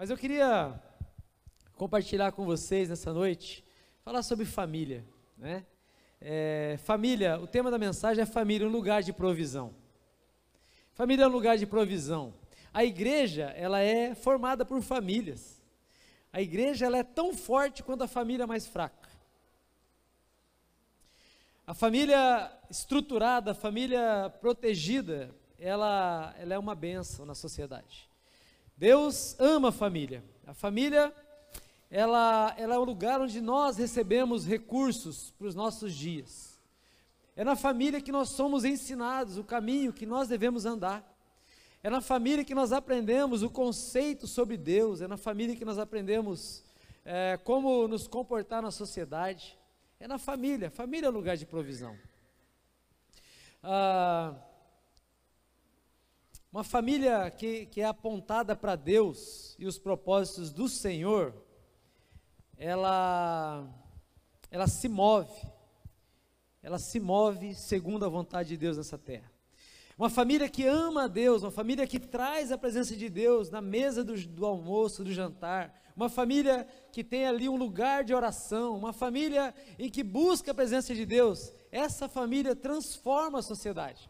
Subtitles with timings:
[0.00, 0.80] Mas eu queria
[1.74, 3.62] compartilhar com vocês nessa noite,
[4.02, 5.04] falar sobre família,
[5.36, 5.66] né?
[6.18, 9.74] É, família, o tema da mensagem é família, um lugar de provisão.
[10.94, 12.32] Família é um lugar de provisão.
[12.72, 15.62] A igreja, ela é formada por famílias.
[16.32, 19.10] A igreja, ela é tão forte quanto a família mais fraca.
[21.66, 28.09] A família estruturada, a família protegida, ela, ela é uma benção na sociedade.
[28.80, 30.24] Deus ama a família.
[30.46, 31.14] A família,
[31.90, 36.58] ela, ela é o lugar onde nós recebemos recursos para os nossos dias.
[37.36, 41.06] É na família que nós somos ensinados o caminho que nós devemos andar.
[41.82, 45.02] É na família que nós aprendemos o conceito sobre Deus.
[45.02, 46.64] É na família que nós aprendemos
[47.04, 49.58] é, como nos comportar na sociedade.
[50.00, 50.70] É na família.
[50.70, 51.94] Família é lugar de provisão.
[53.62, 54.34] Ah,
[56.52, 61.32] uma família que, que é apontada para Deus e os propósitos do Senhor,
[62.56, 63.68] ela,
[64.50, 65.32] ela se move,
[66.60, 69.30] ela se move segundo a vontade de Deus nessa terra.
[69.96, 73.60] Uma família que ama a Deus, uma família que traz a presença de Deus na
[73.60, 78.76] mesa do, do almoço, do jantar, uma família que tem ali um lugar de oração,
[78.76, 84.08] uma família em que busca a presença de Deus, essa família transforma a sociedade.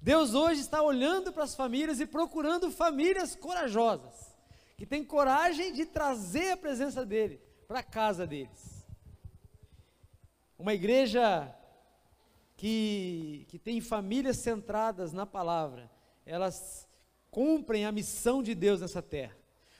[0.00, 4.36] Deus hoje está olhando para as famílias e procurando famílias corajosas,
[4.76, 8.86] que têm coragem de trazer a presença dele para a casa deles.
[10.56, 11.54] Uma igreja
[12.56, 15.90] que, que tem famílias centradas na palavra,
[16.24, 16.88] elas
[17.30, 19.36] cumprem a missão de Deus nessa terra.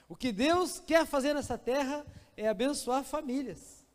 [0.09, 3.87] O que Deus quer fazer nessa terra é abençoar famílias.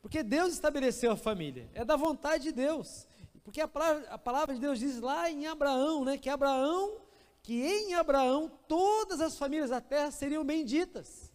[0.00, 3.06] Porque Deus estabeleceu a família, é da vontade de Deus.
[3.44, 7.00] Porque a palavra, a palavra de Deus diz lá em Abraão, né, que Abraão,
[7.42, 11.32] que em Abraão todas as famílias da terra seriam benditas.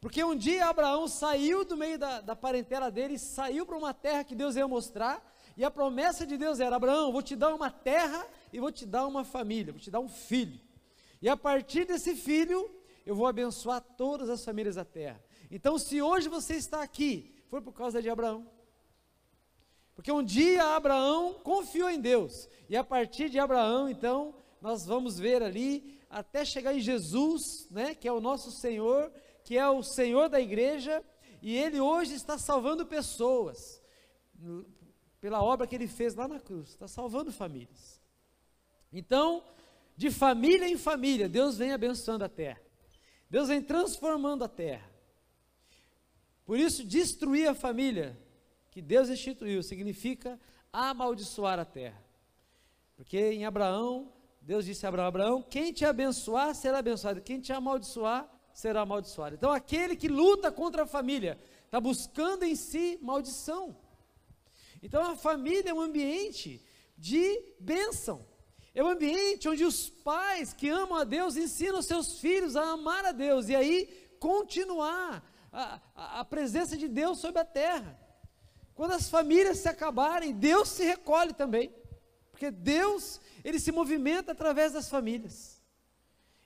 [0.00, 4.24] Porque um dia Abraão saiu do meio da, da parentela dele, saiu para uma terra
[4.24, 5.22] que Deus ia mostrar,
[5.56, 8.86] e a promessa de Deus era: Abraão, vou te dar uma terra e vou te
[8.86, 10.58] dar uma família, vou te dar um filho.
[11.20, 12.70] E a partir desse filho,
[13.04, 15.22] eu vou abençoar todas as famílias da terra.
[15.50, 18.46] Então, se hoje você está aqui, foi por causa de Abraão.
[20.00, 25.18] Porque um dia Abraão confiou em Deus, e a partir de Abraão, então, nós vamos
[25.18, 29.12] ver ali, até chegar em Jesus, né, que é o nosso Senhor,
[29.44, 31.04] que é o Senhor da igreja,
[31.42, 33.82] e ele hoje está salvando pessoas,
[35.20, 38.00] pela obra que ele fez lá na cruz, está salvando famílias.
[38.90, 39.44] Então,
[39.98, 42.62] de família em família, Deus vem abençoando a terra,
[43.28, 44.90] Deus vem transformando a terra.
[46.46, 48.18] Por isso, destruir a família
[48.80, 50.40] que Deus instituiu significa
[50.72, 52.02] amaldiçoar a terra.
[52.96, 54.10] Porque em Abraão,
[54.40, 59.34] Deus disse a Abraão: Abraão, quem te abençoar será abençoado, quem te amaldiçoar será amaldiçoado.
[59.34, 63.76] Então, aquele que luta contra a família está buscando em si maldição.
[64.82, 66.64] Então, a família é um ambiente
[66.96, 68.24] de bênção.
[68.74, 73.04] É um ambiente onde os pais que amam a Deus ensinam seus filhos a amar
[73.04, 73.86] a Deus e aí
[74.18, 77.99] continuar a, a, a presença de Deus sobre a terra.
[78.80, 81.70] Quando as famílias se acabarem, Deus se recolhe também.
[82.30, 85.60] Porque Deus, ele se movimenta através das famílias.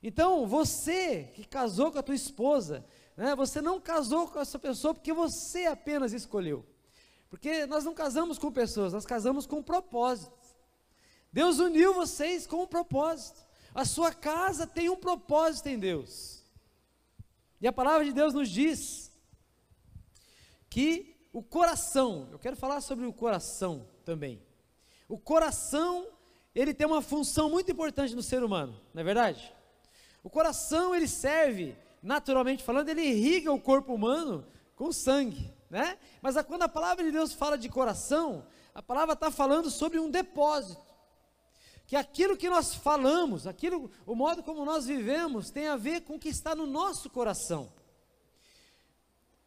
[0.03, 2.85] Então, você que casou com a tua esposa,
[3.15, 6.65] né, você não casou com essa pessoa porque você apenas escolheu.
[7.29, 10.57] Porque nós não casamos com pessoas, nós casamos com propósitos.
[11.31, 13.45] Deus uniu vocês com um propósito.
[13.73, 16.43] A sua casa tem um propósito em Deus.
[17.61, 19.09] E a palavra de Deus nos diz
[20.69, 24.41] que o coração, eu quero falar sobre o coração também.
[25.09, 26.07] O coração,
[26.55, 29.53] ele tem uma função muito importante no ser humano, não é verdade?
[30.23, 34.47] O coração, ele serve, naturalmente falando, ele irriga o corpo humano
[34.77, 35.97] com sangue, né?
[36.21, 39.99] Mas a, quando a palavra de Deus fala de coração, a palavra está falando sobre
[39.99, 40.95] um depósito.
[41.85, 46.15] Que aquilo que nós falamos, aquilo, o modo como nós vivemos, tem a ver com
[46.15, 47.69] o que está no nosso coração.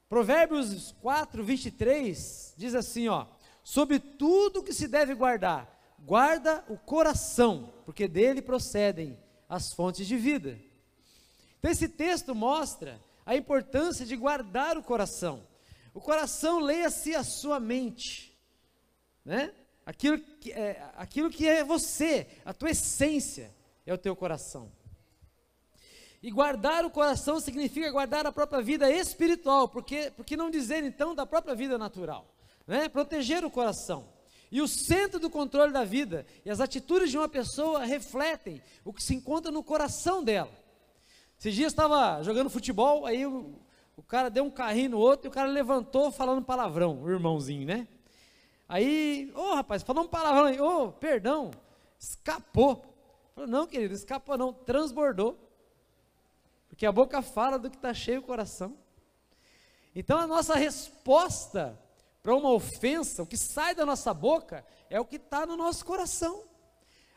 [0.09, 3.27] Provérbios 4, 23 diz assim: ó,
[3.63, 9.19] sobre tudo que se deve guardar, guarda o coração, porque dele procedem
[9.49, 10.59] as fontes de vida.
[11.59, 15.47] Então, esse texto mostra a importância de guardar o coração.
[15.93, 18.39] O coração, leia-se a sua mente,
[19.25, 19.53] né?
[19.85, 24.71] Aquilo que, é, aquilo que é você, a tua essência, é o teu coração.
[26.23, 31.15] E guardar o coração significa guardar a própria vida espiritual, porque, porque não dizer então
[31.15, 32.27] da própria vida natural,
[32.67, 32.89] né?
[32.89, 34.05] Proteger o coração.
[34.51, 38.93] E o centro do controle da vida e as atitudes de uma pessoa refletem o
[38.93, 40.51] que se encontra no coração dela.
[41.39, 43.55] Esses dias estava jogando futebol, aí o,
[43.97, 47.67] o cara deu um carrinho no outro e o cara levantou falando palavrão, o irmãozinho,
[47.67, 47.87] né?
[48.69, 51.51] Aí, ô oh, rapaz, falou um palavrão aí, ô, oh, perdão,
[51.99, 52.85] escapou.
[53.35, 55.48] Falou, não, querido, escapou não, transbordou.
[56.79, 58.79] Porque a boca fala do que está cheio o coração.
[59.97, 61.77] Então a nossa resposta
[62.23, 65.85] para uma ofensa, o que sai da nossa boca, é o que está no nosso
[65.85, 66.45] coração.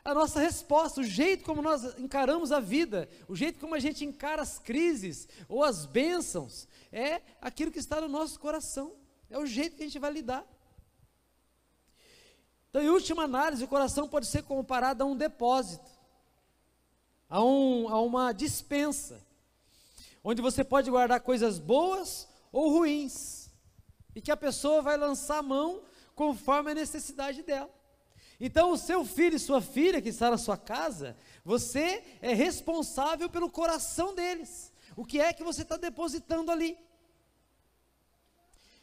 [0.03, 4.03] A nossa resposta, o jeito como nós encaramos a vida, o jeito como a gente
[4.03, 8.95] encara as crises ou as bênçãos, é aquilo que está no nosso coração.
[9.29, 10.43] É o jeito que a gente vai lidar.
[12.71, 15.91] Então, em última análise, o coração pode ser comparado a um depósito,
[17.29, 19.23] a, um, a uma dispensa,
[20.23, 23.50] onde você pode guardar coisas boas ou ruins,
[24.15, 25.83] e que a pessoa vai lançar a mão
[26.15, 27.69] conforme a necessidade dela.
[28.39, 31.15] Então, o seu filho e sua filha que está na sua casa,
[31.45, 34.73] você é responsável pelo coração deles.
[34.95, 36.77] O que é que você está depositando ali?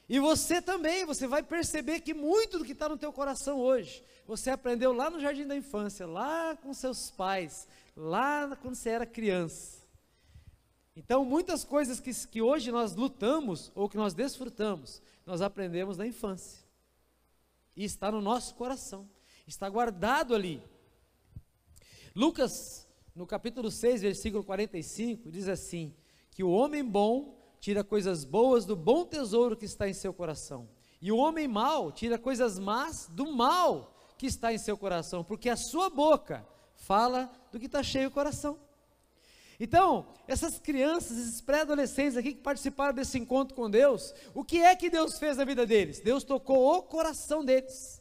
[0.08, 4.02] E você também, você vai perceber que muito do que está no teu coração hoje,
[4.26, 9.05] você aprendeu lá no jardim da infância, lá com seus pais, lá quando você era
[9.05, 9.77] criança.
[10.98, 16.06] Então, muitas coisas que, que hoje nós lutamos ou que nós desfrutamos, nós aprendemos na
[16.06, 16.62] infância.
[17.74, 19.08] E está no nosso coração
[19.48, 20.62] está guardado ali.
[22.14, 25.94] Lucas, no capítulo 6, versículo 45, diz assim:
[26.30, 30.68] que o homem bom tira coisas boas do bom tesouro que está em seu coração,
[31.00, 35.48] e o homem mau tira coisas más do mal que está em seu coração, porque
[35.48, 38.58] a sua boca fala do que está cheio o coração.
[39.60, 44.76] Então, essas crianças, esses pré-adolescentes aqui que participaram desse encontro com Deus, o que é
[44.76, 45.99] que Deus fez na vida deles?
[45.99, 48.00] Deus tocou o coração deles.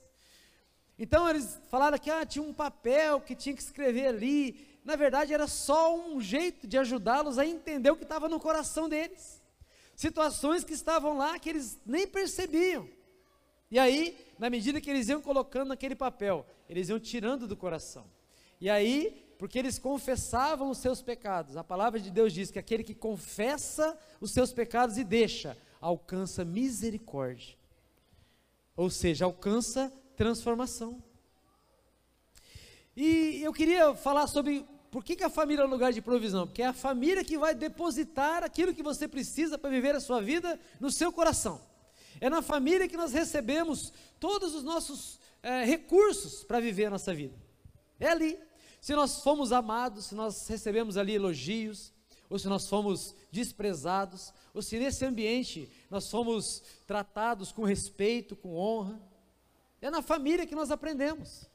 [0.99, 4.67] Então eles falaram que ah, tinha um papel que tinha que escrever ali.
[4.83, 8.87] Na verdade, era só um jeito de ajudá-los a entender o que estava no coração
[8.87, 9.41] deles.
[9.95, 12.87] Situações que estavam lá que eles nem percebiam.
[13.69, 18.05] E aí, na medida que eles iam colocando naquele papel, eles iam tirando do coração.
[18.61, 22.83] E aí, porque eles confessavam os seus pecados, a palavra de Deus diz que aquele
[22.83, 27.55] que confessa os seus pecados e deixa, alcança misericórdia.
[28.75, 31.03] Ou seja, alcança transformação.
[32.95, 36.47] E eu queria falar sobre por que, que a família é um lugar de provisão?
[36.47, 40.21] Porque é a família que vai depositar aquilo que você precisa para viver a sua
[40.21, 41.61] vida no seu coração.
[42.19, 47.13] É na família que nós recebemos todos os nossos é, recursos para viver a nossa
[47.13, 47.35] vida.
[47.99, 48.46] É ali.
[48.79, 51.93] Se nós fomos amados, se nós recebemos ali elogios,
[52.29, 58.55] ou se nós fomos desprezados, ou se nesse ambiente nós fomos tratados com respeito, com
[58.55, 59.01] honra.
[59.81, 61.49] É na família que nós aprendemos.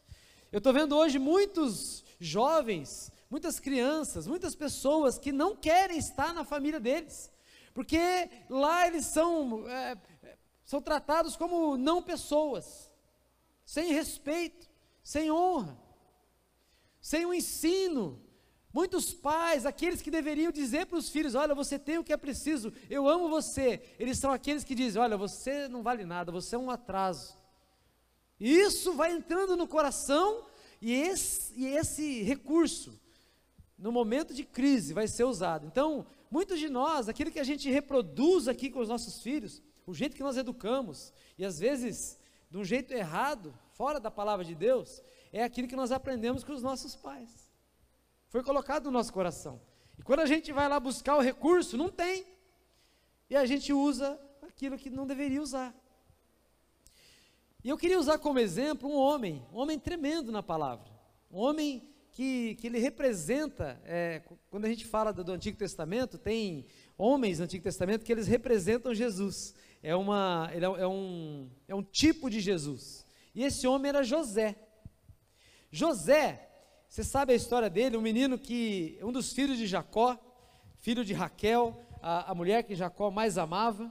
[0.50, 6.44] Eu estou vendo hoje muitos jovens, muitas crianças, muitas pessoas que não querem estar na
[6.44, 7.32] família deles,
[7.74, 9.96] porque lá eles são, é,
[10.64, 12.90] são tratados como não pessoas,
[13.64, 14.68] sem respeito,
[15.02, 15.81] sem honra,
[17.02, 18.22] sem o ensino.
[18.72, 22.16] Muitos pais, aqueles que deveriam dizer para os filhos: Olha, você tem o que é
[22.16, 23.82] preciso, eu amo você.
[23.98, 27.36] Eles são aqueles que dizem: Olha, você não vale nada, você é um atraso.
[28.40, 30.46] Isso vai entrando no coração
[30.80, 32.98] e esse, e esse recurso,
[33.76, 35.66] no momento de crise, vai ser usado.
[35.66, 39.92] Então, muitos de nós, aquilo que a gente reproduz aqui com os nossos filhos, o
[39.92, 42.18] jeito que nós educamos, e às vezes
[42.50, 46.52] de um jeito errado, fora da palavra de Deus, é aquilo que nós aprendemos com
[46.52, 47.50] os nossos pais.
[48.28, 49.60] Foi colocado no nosso coração.
[49.98, 52.26] E quando a gente vai lá buscar o recurso, não tem.
[53.28, 55.74] E a gente usa aquilo que não deveria usar.
[57.64, 60.90] E eu queria usar como exemplo um homem, um homem tremendo na palavra,
[61.30, 66.18] um homem que, que ele representa, é, quando a gente fala do, do, Antigo Testamento,
[66.18, 66.66] tem
[66.98, 71.82] homens no Antigo Testamento que eles representam Jesus, é, uma, é, é, um, é um
[71.82, 74.56] tipo de Jesus, e esse homem era José.
[75.74, 76.50] José,
[76.86, 80.18] você sabe a história dele, um menino que, um dos filhos de Jacó,
[80.80, 83.90] filho de Raquel, a, a mulher que Jacó mais amava,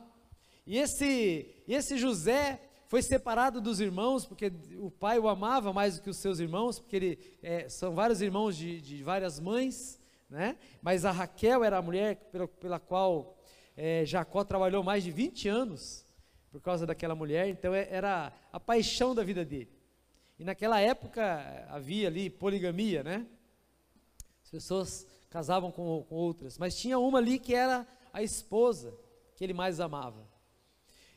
[0.67, 6.03] e esse, esse José, foi separado dos irmãos, porque o pai o amava mais do
[6.03, 10.57] que os seus irmãos, porque ele, é, são vários irmãos de, de, várias mães, né?
[10.83, 13.41] mas a Raquel era a mulher pela, pela qual
[13.75, 16.05] é, Jacó trabalhou mais de 20 anos,
[16.51, 19.80] por causa daquela mulher, então é, era a paixão da vida dele.
[20.41, 23.27] E naquela época havia ali poligamia, né?
[24.43, 28.91] As pessoas casavam com, com outras, mas tinha uma ali que era a esposa
[29.35, 30.27] que ele mais amava.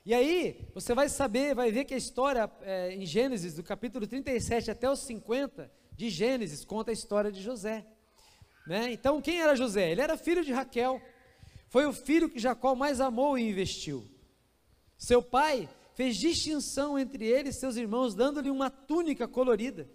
[0.05, 4.07] E aí, você vai saber, vai ver que a história é, em Gênesis, do capítulo
[4.07, 7.87] 37 até os 50 de Gênesis, conta a história de José.
[8.67, 8.93] Né?
[8.93, 9.91] Então, quem era José?
[9.91, 11.01] Ele era filho de Raquel.
[11.71, 14.07] Foi o filho que Jacó mais amou e investiu.
[14.99, 19.89] Seu pai fez distinção entre ele e seus irmãos, dando-lhe uma túnica colorida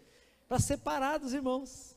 [0.47, 1.95] para separar dos irmãos.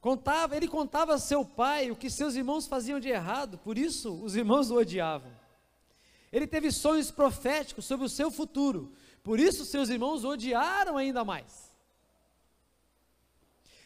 [0.00, 4.12] Contava, ele contava a seu pai o que seus irmãos faziam de errado, por isso
[4.22, 5.30] os irmãos o odiavam.
[6.32, 11.22] Ele teve sonhos proféticos sobre o seu futuro, por isso seus irmãos o odiaram ainda
[11.22, 11.70] mais.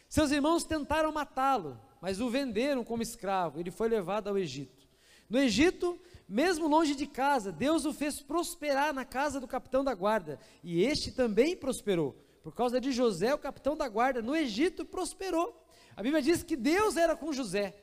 [0.07, 3.59] Seus irmãos tentaram matá-lo, mas o venderam como escravo.
[3.59, 4.87] Ele foi levado ao Egito.
[5.29, 9.93] No Egito, mesmo longe de casa, Deus o fez prosperar na casa do capitão da
[9.93, 12.15] guarda, e este também prosperou.
[12.43, 15.65] Por causa de José, o capitão da guarda, no Egito prosperou.
[15.95, 17.75] A Bíblia diz que Deus era com José,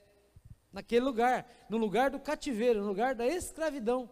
[0.73, 4.09] naquele lugar, no lugar do cativeiro, no lugar da escravidão.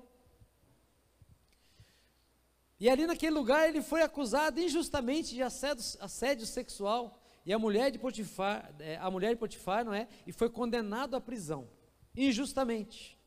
[2.81, 7.23] E ali naquele lugar ele foi acusado injustamente de assédio, assédio sexual.
[7.45, 10.09] E a mulher de Potifar, é, a mulher de Potifar, não é?
[10.27, 11.69] E foi condenado à prisão,
[12.17, 13.20] injustamente.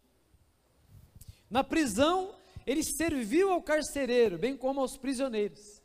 [1.54, 2.34] Na prisão,
[2.66, 5.84] ele serviu ao carcereiro, bem como aos prisioneiros.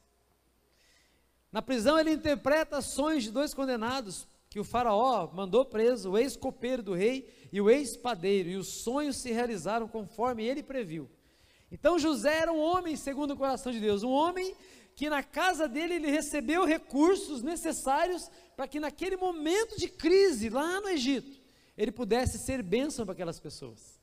[1.52, 6.82] Na prisão, ele interpreta sonhos de dois condenados, que o faraó mandou preso, o ex-copeiro
[6.82, 11.06] do rei e o ex-padeiro, e os sonhos se realizaram conforme ele previu.
[11.70, 14.56] Então José era um homem segundo o coração de Deus, um homem
[14.96, 20.80] que na casa dele ele recebeu recursos necessários para que naquele momento de crise lá
[20.80, 21.42] no Egito,
[21.76, 23.97] ele pudesse ser bênção para aquelas pessoas,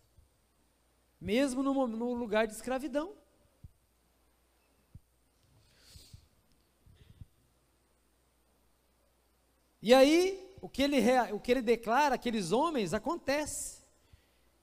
[1.25, 3.15] mesmo no, no lugar de escravidão.
[9.81, 10.97] E aí, o que ele,
[11.33, 13.83] o que ele declara, aqueles homens, acontece.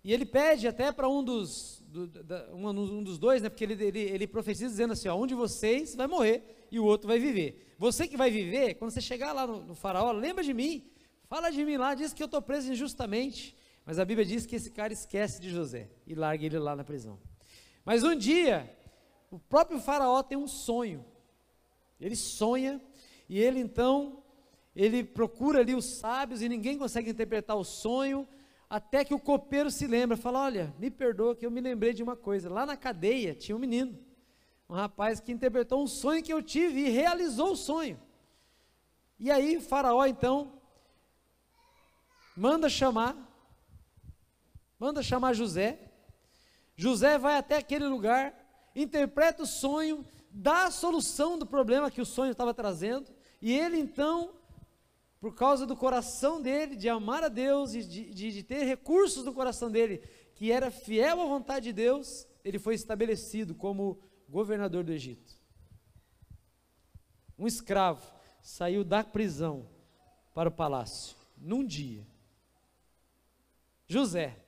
[0.04, 3.64] E ele pede até para um dos, do, da, um, um, dos dois, né, porque
[3.64, 7.09] ele, ele, ele profetiza dizendo assim: ó, um de vocês vai morrer e o outro
[7.09, 7.75] vai viver.
[7.76, 10.88] Você que vai viver, quando você chegar lá no, no faraó, lembra de mim,
[11.28, 13.57] fala de mim lá, diz que eu estou preso injustamente.
[13.84, 16.84] Mas a Bíblia diz que esse cara esquece de José e larga ele lá na
[16.84, 17.18] prisão.
[17.84, 18.70] Mas um dia,
[19.30, 21.04] o próprio faraó tem um sonho.
[22.00, 22.80] Ele sonha
[23.28, 24.22] e ele então
[24.74, 28.26] ele procura ali os sábios e ninguém consegue interpretar o sonho,
[28.68, 32.02] até que o copeiro se lembra, fala: Olha, me perdoa que eu me lembrei de
[32.02, 32.48] uma coisa.
[32.48, 33.98] Lá na cadeia tinha um menino,
[34.68, 38.00] um rapaz que interpretou um sonho que eu tive e realizou o sonho.
[39.18, 40.54] E aí, Faraó então
[42.34, 43.14] manda chamar,
[44.82, 45.78] manda chamar José.
[46.74, 48.34] José vai até aquele lugar,
[48.74, 53.08] interpreta o sonho, dá a solução do problema que o sonho estava trazendo,
[53.40, 54.34] e ele então
[55.20, 59.24] por causa do coração dele, de amar a Deus e de, de, de, ter recursos
[59.24, 59.98] no coração dele,
[60.34, 65.32] que era fiel à vontade de Deus, ele foi estabelecido como governador do Egito.
[67.38, 68.04] Um escravo
[68.42, 69.68] saiu da prisão
[70.34, 72.04] para o palácio, num dia.
[73.86, 74.41] José,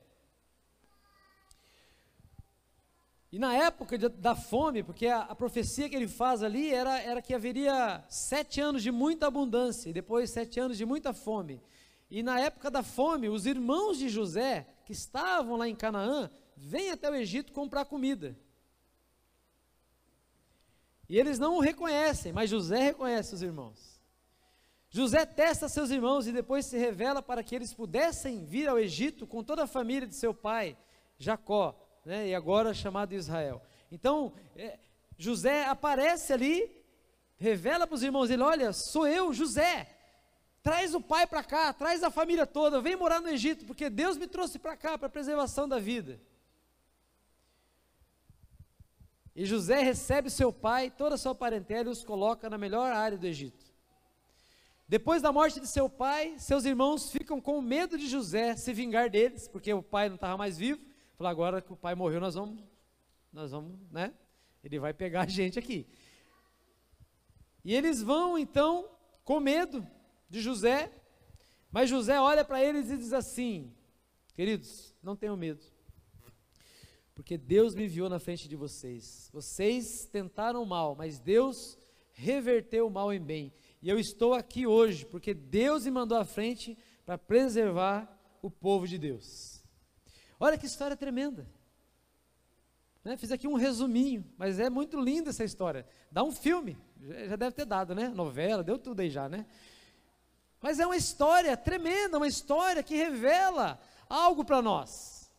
[3.34, 7.20] E na época da fome, porque a, a, profecia que ele faz ali era, era
[7.20, 11.60] que haveria sete anos de muita abundância e depois sete anos de muita fome.
[12.08, 16.92] E na época da fome, os irmãos de José, que estavam lá em Canaã, vêm
[16.92, 18.38] até o Egito comprar comida.
[21.08, 24.00] E eles não o reconhecem, mas José reconhece os irmãos.
[24.88, 29.26] José testa seus irmãos e depois se revela para que eles pudessem vir ao Egito
[29.26, 30.78] com toda a família de seu pai,
[31.18, 33.62] Jacó né, e agora chamado Israel.
[33.90, 34.78] Então, é,
[35.16, 36.70] José aparece ali,
[37.36, 39.88] revela para os irmãos ele: Olha, sou eu, José.
[40.62, 44.16] Traz o pai para cá, traz a família toda, vem morar no Egito, porque Deus
[44.16, 46.18] me trouxe para cá para a preservação da vida.
[49.36, 53.18] E José recebe seu pai, toda a sua parentela e os coloca na melhor área
[53.18, 53.64] do Egito.
[54.88, 59.10] Depois da morte de seu pai, seus irmãos ficam com medo de José se vingar
[59.10, 60.93] deles, porque o pai não estava mais vivo.
[61.16, 62.62] Falou, agora que o pai morreu, nós vamos,
[63.32, 64.12] nós vamos, né?
[64.62, 65.86] Ele vai pegar a gente aqui.
[67.64, 68.90] E eles vão então
[69.24, 69.86] com medo
[70.28, 70.92] de José,
[71.70, 73.72] mas José olha para eles e diz assim:
[74.34, 75.64] Queridos, não tenham medo,
[77.14, 79.30] porque Deus me enviou na frente de vocês.
[79.32, 81.78] Vocês tentaram mal, mas Deus
[82.12, 83.52] reverteu o mal em bem.
[83.80, 88.88] E eu estou aqui hoje porque Deus me mandou à frente para preservar o povo
[88.88, 89.53] de Deus.
[90.44, 91.48] Olha que história tremenda.
[93.02, 93.16] Né?
[93.16, 95.86] Fiz aqui um resuminho, mas é muito linda essa história.
[96.12, 96.76] Dá um filme,
[97.30, 98.08] já deve ter dado, né?
[98.10, 99.46] Novela, deu tudo aí já, né?
[100.60, 105.32] Mas é uma história tremenda, uma história que revela algo para nós.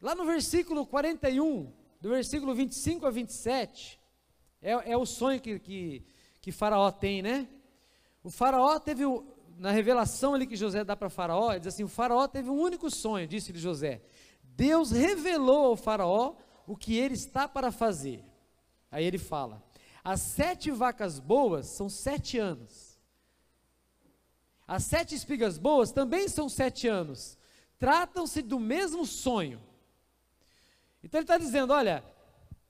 [0.00, 4.00] Lá no versículo 41, do versículo 25 a 27,
[4.62, 6.06] é, é o sonho que, que,
[6.40, 7.46] que Faraó tem, né?
[8.24, 11.84] O Faraó teve, o, na revelação ali que José dá para Faraó, ele diz assim:
[11.84, 14.02] o Faraó teve um único sonho, disse-lhe José.
[14.42, 16.34] Deus revelou ao Faraó
[16.66, 18.24] o que ele está para fazer.
[18.90, 19.62] Aí ele fala:
[20.04, 22.98] as sete vacas boas são sete anos.
[24.66, 27.38] As sete espigas boas também são sete anos.
[27.78, 29.60] Tratam-se do mesmo sonho.
[31.02, 32.04] Então ele está dizendo: olha,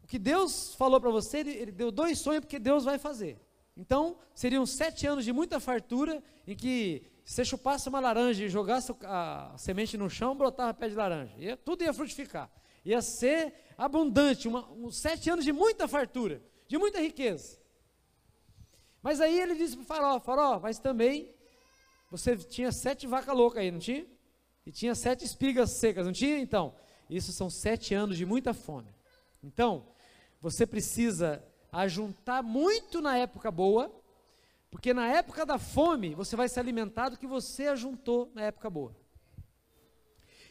[0.02, 3.40] o que Deus falou para você, ele, ele deu dois sonhos porque Deus vai fazer.
[3.76, 8.48] Então, seriam sete anos de muita fartura, em que se você chupasse uma laranja e
[8.48, 11.34] jogasse a semente no chão, brotava pé de laranja.
[11.36, 12.50] Ia, tudo ia frutificar.
[12.84, 17.58] Ia ser abundante, uma, uns sete anos de muita fartura, de muita riqueza.
[19.02, 21.34] Mas aí ele disse para o farol, farol, mas também
[22.10, 24.06] você tinha sete vacas loucas aí, não tinha?
[24.64, 26.38] E tinha sete espigas secas, não tinha?
[26.38, 26.74] Então,
[27.10, 28.94] isso são sete anos de muita fome.
[29.42, 29.86] Então,
[30.40, 31.44] você precisa
[31.82, 33.92] ajuntar muito na época boa,
[34.70, 38.70] porque na época da fome você vai se alimentar do que você ajuntou na época
[38.70, 38.96] boa.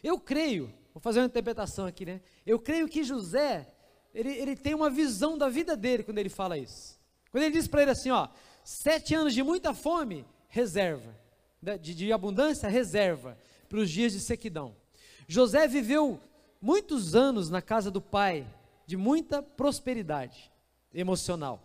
[0.04, 2.22] Eu creio, vou fazer uma interpretação aqui, né?
[2.46, 3.68] Eu creio que José,
[4.14, 7.00] ele, ele tem uma visão da vida dele quando ele fala isso.
[7.32, 8.28] Quando ele diz para ele assim, ó,
[8.64, 11.16] sete anos de muita fome, reserva.
[11.82, 13.36] De, de abundância, reserva
[13.68, 14.76] para os dias de sequidão.
[15.28, 16.20] José viveu
[16.62, 18.48] muitos anos na casa do pai,
[18.86, 20.54] de muita prosperidade
[20.96, 21.62] emocional.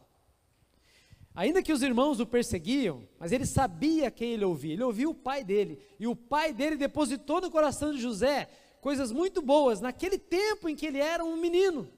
[1.35, 4.73] Ainda que os irmãos o perseguiam, mas ele sabia quem ele ouvia.
[4.75, 5.79] Ele ouvia o pai dele.
[5.99, 8.49] E o pai dele depositou no coração de José
[8.81, 11.89] coisas muito boas naquele tempo em que ele era um menino,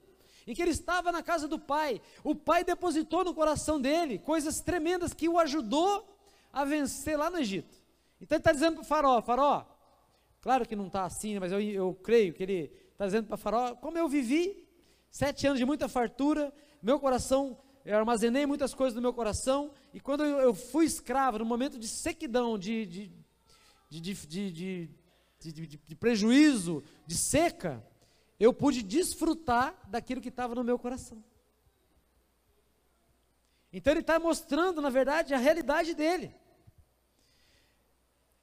[0.45, 2.01] em que ele estava na casa do pai.
[2.23, 6.07] O pai depositou no coração dele coisas tremendas que o ajudou
[6.51, 7.81] a vencer lá no Egito.
[8.21, 9.65] Então ele está dizendo para o farol, farol,
[10.39, 13.37] claro que não está assim, mas eu, eu creio que ele está dizendo para o
[13.37, 14.63] farol, como eu vivi
[15.09, 19.99] sete anos de muita fartura, meu coração, eu armazenei muitas coisas no meu coração, e
[19.99, 23.11] quando eu, eu fui escravo, no momento de sequidão, de, de,
[23.89, 24.89] de,
[25.77, 27.85] de, prejuízo, de seca,
[28.39, 31.23] eu pude desfrutar daquilo que estava no meu coração.
[33.71, 36.35] Então ele está mostrando, na verdade, a realidade dele.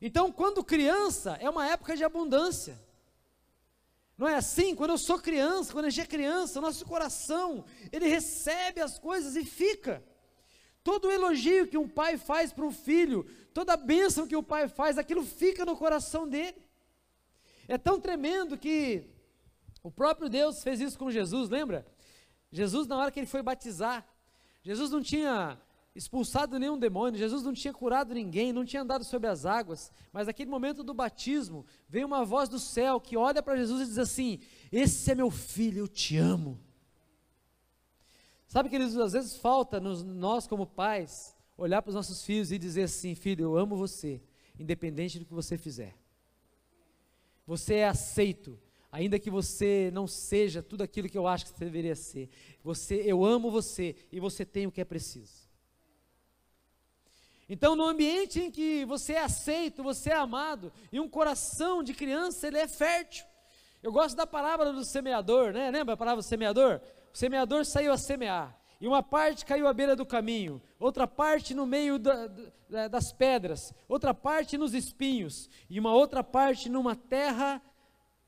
[0.00, 2.81] Então, quando criança, é uma época de abundância.
[4.20, 4.74] Não é assim?
[4.74, 9.35] Quando eu sou criança, quando a gente é criança, nosso coração, ele recebe as coisas
[9.35, 10.04] e fica.
[10.85, 14.98] Todo elogio que um pai faz para um filho, toda bênção que o pai faz,
[14.98, 16.62] aquilo fica no coração dele.
[17.66, 19.09] É tão tremendo que
[19.83, 21.87] o próprio Deus fez isso com Jesus, lembra?
[22.52, 24.06] Jesus, na hora que ele foi batizar,
[24.62, 25.59] Jesus não tinha
[25.94, 30.26] expulsado nenhum demônio, Jesus não tinha curado ninguém, não tinha andado sobre as águas, mas
[30.26, 33.98] naquele momento do batismo, veio uma voz do céu que olha para Jesus e diz
[33.98, 34.38] assim:
[34.70, 36.59] Esse é meu filho, eu te amo.
[38.46, 42.59] Sabe que às vezes falta nos, nós como pais olhar para os nossos filhos e
[42.59, 44.22] dizer assim: Filho, eu amo você,
[44.59, 45.96] independente do que você fizer.
[47.46, 48.57] Você é aceito,
[48.92, 52.29] ainda que você não seja tudo aquilo que eu acho que você deveria ser.
[52.62, 55.49] Você, eu amo você e você tem o que é preciso.
[57.52, 61.92] Então, no ambiente em que você é aceito, você é amado, e um coração de
[61.92, 63.26] criança, ele é fértil.
[63.82, 65.68] Eu gosto da palavra do semeador, né?
[65.68, 66.80] Lembra a palavra do semeador?
[67.12, 71.52] O semeador saiu a semear, e uma parte caiu à beira do caminho, outra parte
[71.52, 72.28] no meio da,
[72.68, 77.60] da, das pedras, outra parte nos espinhos, e uma outra parte numa terra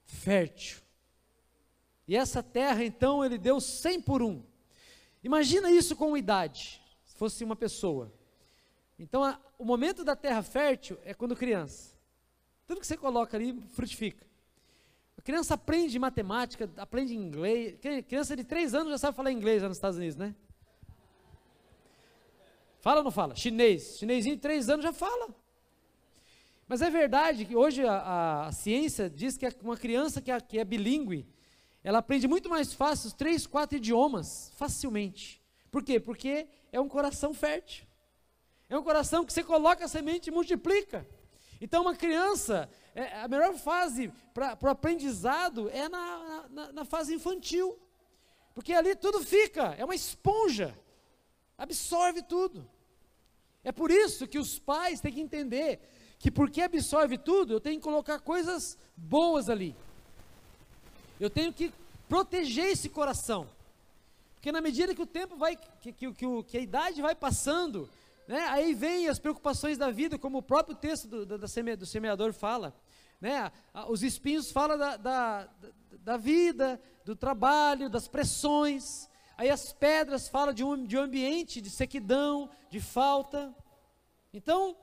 [0.03, 0.83] fértil.
[2.09, 4.43] E essa terra, então, ele deu cem por um.
[5.23, 8.13] Imagina isso com idade, se fosse uma pessoa.
[9.03, 11.93] Então, a, o momento da terra fértil é quando criança.
[12.69, 14.25] Tudo que você coloca ali frutifica.
[15.19, 17.77] A criança aprende matemática, aprende inglês.
[18.07, 20.35] Criança de 3 anos já sabe falar inglês lá nos Estados Unidos, né?
[22.81, 23.35] Fala ou não fala?
[23.35, 23.99] Chinês.
[23.99, 25.35] Chinesinho de 3 anos já fala.
[26.69, 30.41] Mas é verdade que hoje a, a, a ciência diz que uma criança que é,
[30.41, 31.27] que é bilíngue,
[31.83, 35.43] ela aprende muito mais fácil os três, quatro idiomas, facilmente.
[35.73, 35.99] Por quê?
[35.99, 37.85] Porque é um coração fértil.
[38.73, 41.07] É um coração que você coloca a semente e multiplica.
[41.61, 47.15] Então, uma criança, é, a melhor fase para o aprendizado é na, na, na fase
[47.15, 47.79] infantil.
[48.55, 50.75] Porque ali tudo fica, é uma esponja,
[51.59, 52.67] absorve tudo.
[53.63, 55.79] É por isso que os pais têm que entender
[56.19, 59.77] que porque absorve tudo, eu tenho que colocar coisas boas ali.
[61.21, 61.71] Eu tenho que
[62.09, 63.47] proteger esse coração.
[64.33, 67.87] Porque na medida que o tempo vai, que, que, que, que a idade vai passando,
[68.33, 68.47] né?
[68.49, 72.75] Aí vem as preocupações da vida, como o próprio texto do, do, do semeador fala.
[73.21, 73.53] Né?
[73.91, 75.49] Os espinhos falam da, da,
[75.99, 79.07] da vida, do trabalho, das pressões.
[79.37, 83.55] Aí as pedras falam de um, de um ambiente de sequidão, de falta.
[84.33, 84.79] Então,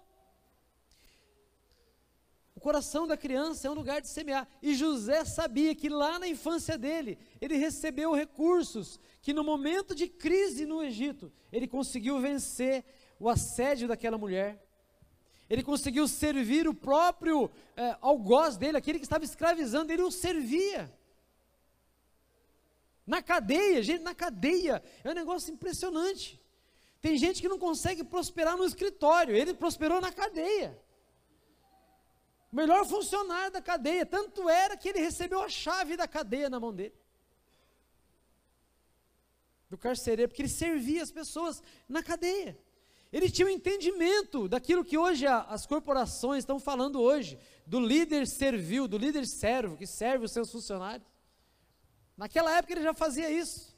[2.60, 4.46] o coração da criança é um lugar de semear.
[4.62, 10.08] E José sabia que lá na infância dele, ele recebeu recursos que no momento de
[10.08, 12.84] crise no Egito, ele conseguiu vencer
[13.19, 14.63] o assédio daquela mulher.
[15.49, 20.93] Ele conseguiu servir o próprio é, algoz dele, aquele que estava escravizando, ele o servia.
[23.05, 24.84] Na cadeia, gente, na cadeia.
[25.03, 26.39] É um negócio impressionante.
[27.01, 30.79] Tem gente que não consegue prosperar no escritório, ele prosperou na cadeia.
[32.51, 36.73] Melhor funcionário da cadeia, tanto era que ele recebeu a chave da cadeia na mão
[36.73, 36.95] dele.
[39.69, 42.58] Do carcereiro, porque ele servia as pessoas na cadeia.
[43.12, 48.88] Ele tinha um entendimento daquilo que hoje as corporações estão falando hoje, do líder servil,
[48.88, 51.08] do líder servo, que serve os seus funcionários.
[52.15, 53.76] Naquela época ele já fazia isso.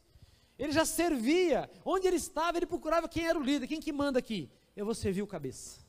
[0.60, 1.70] Ele já servia.
[1.86, 4.50] Onde ele estava, ele procurava quem era o líder, quem que manda aqui.
[4.76, 5.80] Eu vou servir o cabeça.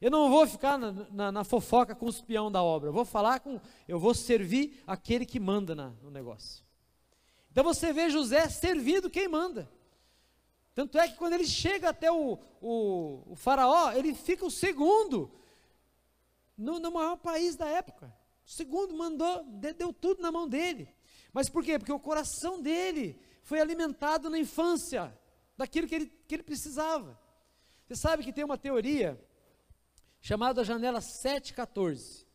[0.00, 2.88] Eu não vou ficar na, na, na fofoca com os peão da obra.
[2.88, 3.60] Eu vou falar com.
[3.86, 6.64] Eu vou servir aquele que manda na, no negócio.
[7.52, 9.70] Então você vê José servindo quem manda.
[10.74, 15.30] Tanto é que quando ele chega até o, o, o faraó, ele fica o segundo
[16.56, 18.14] no, no maior país da época.
[18.46, 19.44] O segundo mandou,
[19.76, 20.94] deu tudo na mão dele.
[21.32, 21.78] Mas por quê?
[21.78, 25.16] Porque o coração dele foi alimentado na infância
[25.56, 27.18] daquilo que ele, que ele precisava.
[27.86, 29.20] Você sabe que tem uma teoria
[30.20, 32.26] chamada janela 714.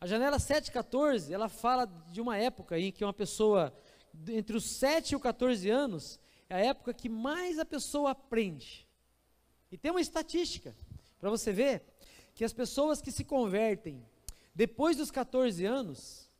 [0.00, 3.72] A janela 714, ela fala de uma época em que uma pessoa
[4.28, 6.18] entre os 7 e os 14 anos
[6.52, 8.86] é a época que mais a pessoa aprende.
[9.70, 10.76] E tem uma estatística
[11.18, 11.82] para você ver
[12.34, 14.04] que as pessoas que se convertem
[14.54, 16.30] depois dos 14 anos,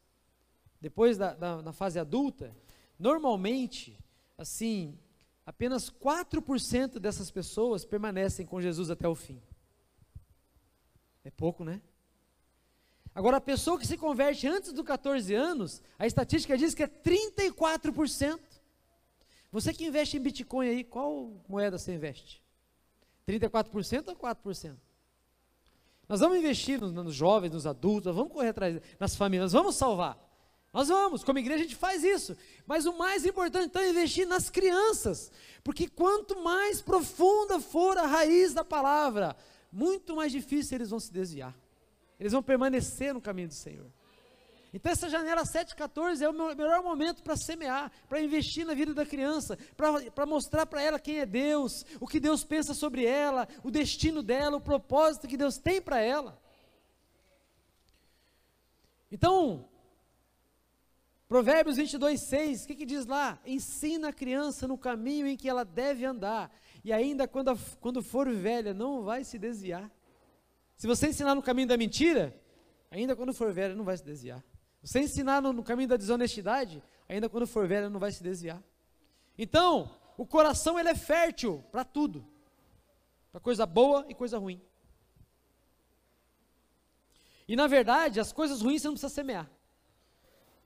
[0.78, 2.54] depois da, da, fase adulta,
[2.98, 3.98] normalmente,
[4.36, 4.98] assim,
[5.46, 9.40] apenas 4% dessas pessoas permanecem com Jesus até o fim.
[11.24, 11.80] É pouco, né?
[13.14, 16.86] Agora, a pessoa que se converte antes dos 14 anos, a estatística diz que é
[16.86, 18.51] 34%.
[19.52, 22.42] Você que investe em Bitcoin aí, qual moeda você investe?
[23.28, 24.76] 34% ou 4%?
[26.08, 30.18] Nós vamos investir nos, nos jovens, nos adultos, vamos correr atrás, nas famílias, vamos salvar.
[30.72, 32.34] Nós vamos, como igreja a gente faz isso.
[32.66, 35.30] Mas o mais importante então é investir nas crianças.
[35.62, 39.36] Porque quanto mais profunda for a raiz da palavra,
[39.70, 41.54] muito mais difícil eles vão se desviar.
[42.18, 43.90] Eles vão permanecer no caminho do Senhor.
[44.72, 49.04] Então essa janela 714 é o melhor momento para semear, para investir na vida da
[49.04, 53.70] criança, para mostrar para ela quem é Deus, o que Deus pensa sobre ela, o
[53.70, 56.40] destino dela, o propósito que Deus tem para ela.
[59.10, 59.68] Então,
[61.28, 63.38] Provérbios 22, 6, o que, que diz lá?
[63.44, 66.50] Ensina a criança no caminho em que ela deve andar,
[66.82, 69.90] e ainda quando, a, quando for velha, não vai se desviar.
[70.78, 72.34] Se você ensinar no caminho da mentira,
[72.90, 74.42] ainda quando for velha, não vai se desviar.
[74.82, 78.62] Você ensinar no, no caminho da desonestidade, ainda quando for velha não vai se desviar.
[79.38, 82.26] Então, o coração ele é fértil para tudo.
[83.30, 84.60] Para coisa boa e coisa ruim.
[87.46, 89.50] E na verdade, as coisas ruins você não precisa semear.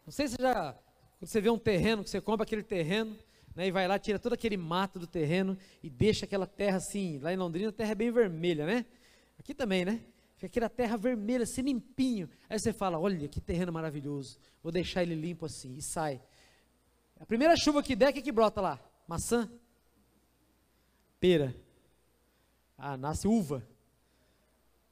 [0.04, 0.72] Não sei se já,
[1.18, 3.18] quando você vê um terreno, que você compra aquele terreno,
[3.54, 7.18] né, e vai lá, tira todo aquele mato do terreno e deixa aquela terra assim,
[7.18, 8.86] lá em Londrina a terra é bem vermelha, né?
[9.38, 10.04] Aqui também, né?
[10.36, 12.28] Fica aquela terra vermelha, assim, limpinho.
[12.48, 16.20] Aí você fala: olha que terreno maravilhoso, vou deixar ele limpo assim, e sai.
[17.18, 18.78] A primeira chuva que der, o que, que brota lá?
[19.08, 19.50] Maçã?
[21.18, 21.54] Pera.
[22.76, 23.66] Ah, nasce uva.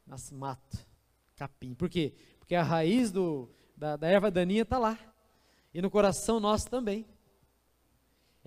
[0.06, 0.78] Nasce mato.
[1.36, 1.74] Capim.
[1.74, 2.14] Por quê?
[2.38, 4.98] Porque a raiz do, da, da erva daninha está lá.
[5.74, 7.06] E no coração nosso também.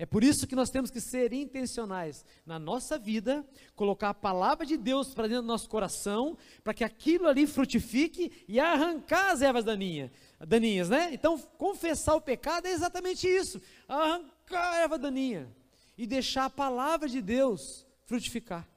[0.00, 4.64] É por isso que nós temos que ser intencionais na nossa vida, colocar a palavra
[4.64, 9.42] de Deus para dentro do nosso coração, para que aquilo ali frutifique e arrancar as
[9.42, 11.12] ervas daninhas, daninhas, né?
[11.12, 15.52] Então, confessar o pecado é exatamente isso, arrancar a erva daninha
[15.96, 18.68] e deixar a palavra de Deus frutificar.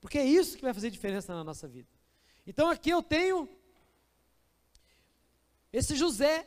[0.00, 1.88] Porque é isso que vai fazer diferença na nossa vida.
[2.44, 3.48] Então, aqui eu tenho
[5.72, 6.44] esse José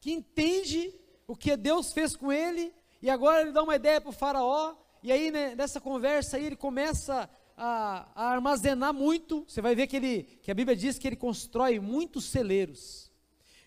[0.00, 0.92] que entende
[1.26, 4.74] o que Deus fez com ele, e agora ele dá uma ideia para o faraó,
[5.02, 9.86] e aí né, nessa conversa aí ele começa a, a, armazenar muito, você vai ver
[9.86, 13.10] que, ele, que a Bíblia diz que ele constrói muitos celeiros,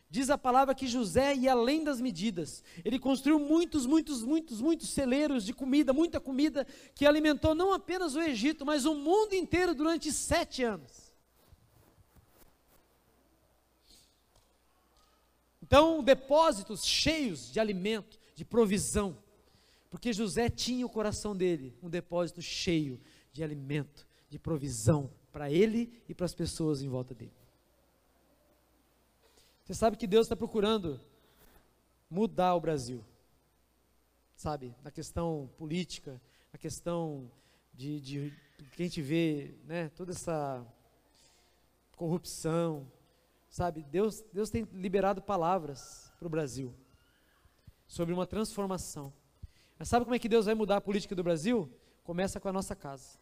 [0.10, 4.90] diz a palavra que José ia além das medidas, ele construiu muitos, muitos, muitos, muitos
[4.90, 9.76] celeiros de comida, muita comida, que alimentou não apenas o Egito, mas o mundo inteiro
[9.76, 11.09] durante sete anos.
[15.70, 19.16] Então, depósitos cheios de alimento, de provisão.
[19.92, 23.00] Porque José tinha o coração dele um depósito cheio
[23.32, 27.38] de alimento, de provisão para ele e para as pessoas em volta dele.
[29.64, 31.00] Você sabe que Deus está procurando
[32.10, 33.06] mudar o Brasil,
[34.36, 34.74] sabe?
[34.84, 36.20] Na questão política,
[36.52, 37.32] na questão
[37.76, 38.34] de, de
[38.76, 39.90] que a gente vê, né?
[39.90, 40.66] Toda essa
[41.96, 42.92] corrupção,
[43.50, 43.84] sabe?
[43.84, 46.74] Deus, Deus tem liberado palavras para o Brasil
[47.88, 49.12] sobre uma transformação.
[49.78, 51.70] Mas sabe como é que Deus vai mudar a política do Brasil?
[52.04, 53.18] Começa com a nossa casa,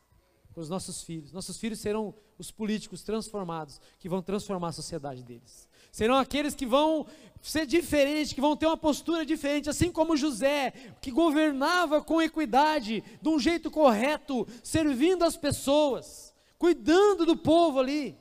[0.53, 1.31] com os nossos filhos.
[1.31, 5.67] Nossos filhos serão os políticos transformados, que vão transformar a sociedade deles.
[5.91, 7.07] Serão aqueles que vão
[7.41, 13.03] ser diferentes, que vão ter uma postura diferente, assim como José, que governava com equidade,
[13.21, 18.17] de um jeito correto, servindo as pessoas, cuidando do povo ali.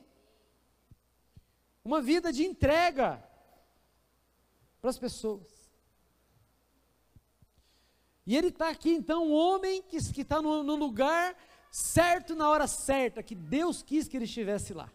[1.87, 3.23] Uma vida de entrega
[4.81, 5.47] para as pessoas.
[8.25, 11.33] E ele está aqui, então, um homem que está no, no lugar
[11.71, 14.91] certo na hora certa, que Deus quis que ele estivesse lá.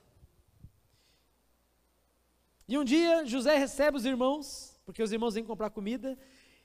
[2.68, 6.18] E um dia José recebe os irmãos, porque os irmãos vêm comprar comida,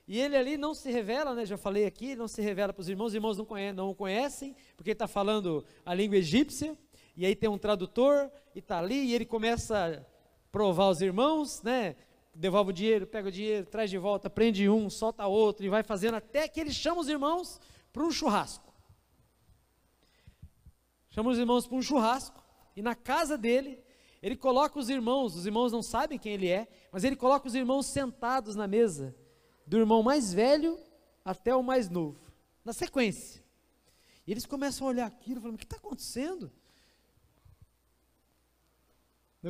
[0.06, 1.46] e ele ali não se revela, né?
[1.46, 3.94] Já falei aqui, não se revela para os irmãos, os irmãos não, conhecem, não o
[3.94, 6.76] conhecem, porque ele está falando a língua egípcia,
[7.16, 10.06] e aí tem um tradutor, e está ali, e ele começa
[10.50, 11.96] provar os irmãos, né?
[12.34, 15.82] devolve o dinheiro, pega o dinheiro, traz de volta, prende um, solta outro e vai
[15.82, 17.60] fazendo até que ele chama os irmãos
[17.92, 18.72] para um churrasco.
[21.10, 22.40] Chama os irmãos para um churrasco
[22.76, 23.82] e na casa dele
[24.22, 27.54] ele coloca os irmãos, os irmãos não sabem quem ele é, mas ele coloca os
[27.54, 29.16] irmãos sentados na mesa,
[29.66, 30.78] do irmão mais velho
[31.24, 32.20] até o mais novo,
[32.64, 33.44] na sequência.
[34.26, 36.52] E eles começam a olhar aquilo, falando: o que está acontecendo?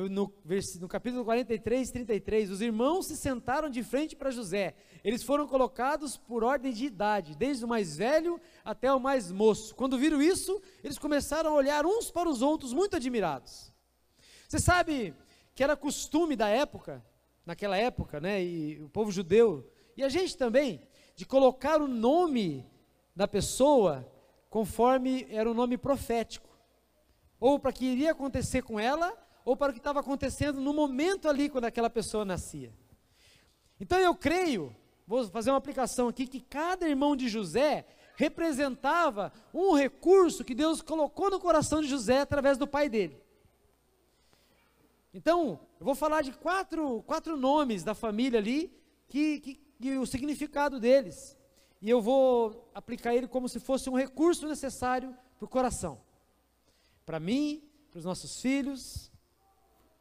[0.07, 0.31] No,
[0.79, 4.75] no, capítulo 43, 33, os irmãos se sentaram de frente para José.
[5.03, 9.75] Eles foram colocados por ordem de idade, desde o mais velho até o mais moço.
[9.75, 13.73] Quando viram isso, eles começaram a olhar uns para os outros, muito admirados.
[14.47, 15.13] Você sabe
[15.53, 17.03] que era costume da época,
[17.45, 20.81] naquela época, né, e o povo judeu, e a gente também,
[21.15, 22.65] de colocar o nome
[23.13, 24.09] da pessoa
[24.49, 26.49] conforme era o nome profético,
[27.39, 29.13] ou para que iria acontecer com ela
[29.49, 32.71] ou para o que estava acontecendo no momento ali quando aquela pessoa nascia.
[33.79, 34.75] Então eu creio,
[35.07, 40.83] vou fazer uma aplicação aqui, que cada irmão de José representava um recurso que Deus
[40.83, 43.19] colocou no coração de José através do pai dele.
[45.11, 48.71] Então, eu vou falar de quatro, quatro nomes da família ali,
[49.07, 51.35] que, que, e o significado deles.
[51.81, 55.99] E eu vou aplicar ele como se fosse um recurso necessário para o coração.
[57.03, 59.09] Para mim, para os nossos filhos,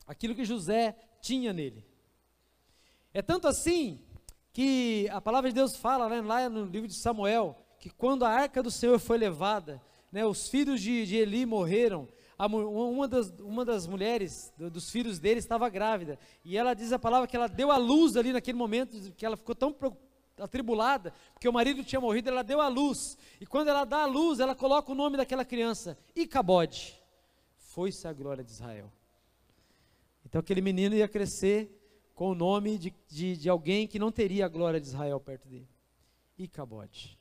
[0.08, 1.84] aquilo que José tinha nele.
[3.12, 4.00] É tanto assim
[4.52, 8.30] que a palavra de Deus fala né, lá no livro de Samuel que quando a
[8.30, 12.08] arca do Senhor foi levada, né, os filhos de, de Eli morreram.
[12.36, 16.98] A, uma, das, uma das mulheres dos filhos dele estava grávida e ela diz a
[16.98, 19.76] palavra que ela deu a luz ali naquele momento, que ela ficou tão
[20.38, 23.18] atribulada, porque o marido tinha morrido, ela deu a luz.
[23.40, 27.02] E quando ela dá a luz, ela coloca o nome daquela criança, Icabode.
[27.56, 28.92] Foi-se a glória de Israel.
[30.28, 31.74] Então aquele menino ia crescer
[32.14, 35.48] com o nome de, de, de alguém que não teria a glória de Israel perto
[35.48, 35.68] dele.
[36.36, 37.18] Icabode.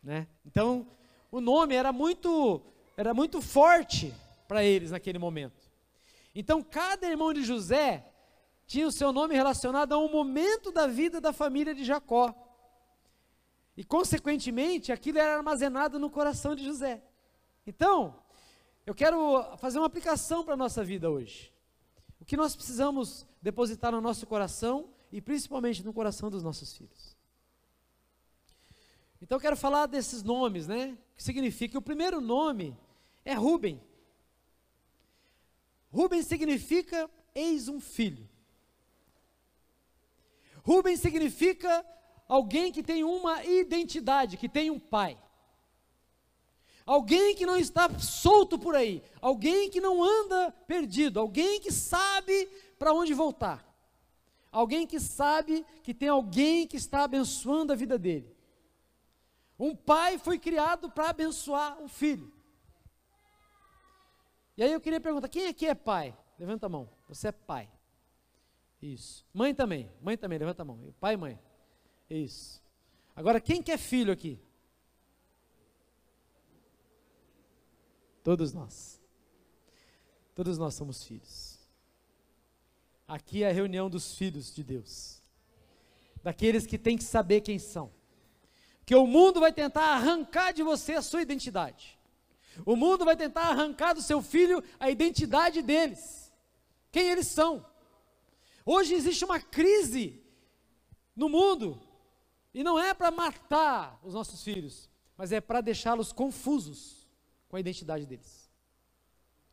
[0.00, 0.28] Né?
[0.46, 0.86] Então,
[1.32, 2.62] o nome era muito,
[2.96, 4.14] era muito forte
[4.46, 5.68] para eles naquele momento.
[6.32, 8.06] Então, cada irmão de José
[8.64, 12.32] tinha o seu nome relacionado a um momento da vida da família de Jacó.
[13.76, 17.02] E, consequentemente, aquilo era armazenado no coração de José.
[17.66, 18.14] Então,
[18.88, 21.52] eu quero fazer uma aplicação para a nossa vida hoje.
[22.18, 27.14] O que nós precisamos depositar no nosso coração e principalmente no coração dos nossos filhos.
[29.20, 30.96] Então eu quero falar desses nomes, né?
[31.14, 32.74] Que significa o primeiro nome
[33.26, 33.78] é Rubem.
[35.92, 38.26] Rubem significa eis um filho.
[40.62, 41.84] Rubem significa
[42.26, 45.18] alguém que tem uma identidade, que tem um pai.
[46.88, 52.46] Alguém que não está solto por aí, alguém que não anda perdido, alguém que sabe
[52.78, 53.62] para onde voltar.
[54.50, 58.34] Alguém que sabe que tem alguém que está abençoando a vida dele.
[59.58, 62.32] Um pai foi criado para abençoar o filho.
[64.56, 66.16] E aí eu queria perguntar: quem aqui é pai?
[66.38, 66.88] Levanta a mão.
[67.06, 67.70] Você é pai.
[68.80, 69.26] Isso.
[69.34, 69.92] Mãe também.
[70.00, 70.94] Mãe também, levanta a mão.
[70.98, 71.38] Pai e mãe.
[72.08, 72.62] Isso.
[73.14, 74.40] Agora, quem que é filho aqui?
[78.28, 79.00] Todos nós.
[80.34, 81.58] Todos nós somos filhos.
[83.06, 85.22] Aqui é a reunião dos filhos de Deus.
[86.22, 87.90] daqueles que têm que saber quem são.
[88.84, 91.98] Que o mundo vai tentar arrancar de você a sua identidade.
[92.66, 96.30] O mundo vai tentar arrancar do seu filho a identidade deles.
[96.92, 97.64] Quem eles são.
[98.62, 100.22] Hoje existe uma crise
[101.16, 101.80] no mundo,
[102.52, 106.97] e não é para matar os nossos filhos, mas é para deixá-los confusos
[107.48, 108.50] com a identidade deles,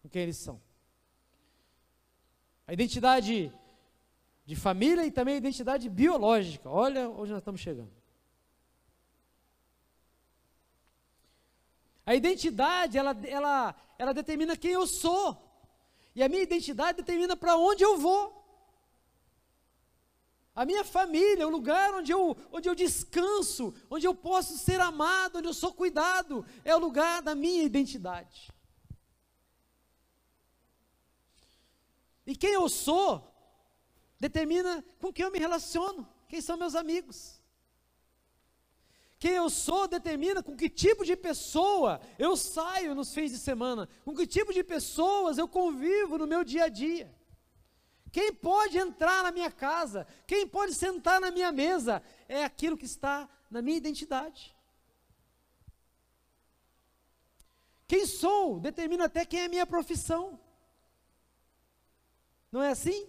[0.01, 0.61] com quem eles são.
[2.67, 3.53] A identidade
[4.45, 6.69] de família e também a identidade biológica.
[6.69, 7.91] Olha onde nós estamos chegando.
[12.05, 15.41] A identidade, ela, ela, ela determina quem eu sou.
[16.13, 18.44] E a minha identidade determina para onde eu vou.
[20.55, 25.37] A minha família, o lugar onde eu, onde eu descanso, onde eu posso ser amado,
[25.39, 28.49] onde eu sou cuidado, é o lugar da minha identidade.
[32.25, 33.31] E quem eu sou
[34.19, 37.41] determina com quem eu me relaciono, quem são meus amigos.
[39.19, 43.87] Quem eu sou determina com que tipo de pessoa eu saio nos fins de semana,
[44.03, 47.14] com que tipo de pessoas eu convivo no meu dia a dia.
[48.15, 52.85] Quem pode entrar na minha casa, quem pode sentar na minha mesa, é aquilo que
[52.85, 54.55] está na minha identidade.
[57.85, 60.39] Quem sou determina até quem é a minha profissão.
[62.49, 63.05] Não é assim?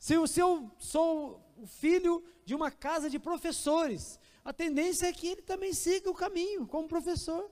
[0.00, 5.28] Se, se eu sou o filho de uma casa de professores, a tendência é que
[5.28, 7.48] ele também siga o caminho como professor.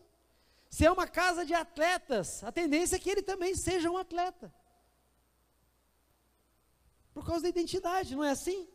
[0.69, 4.53] Se é uma casa de atletas, a tendência é que ele também seja um atleta.
[7.19, 8.69] Por causa da identidade, não é assim?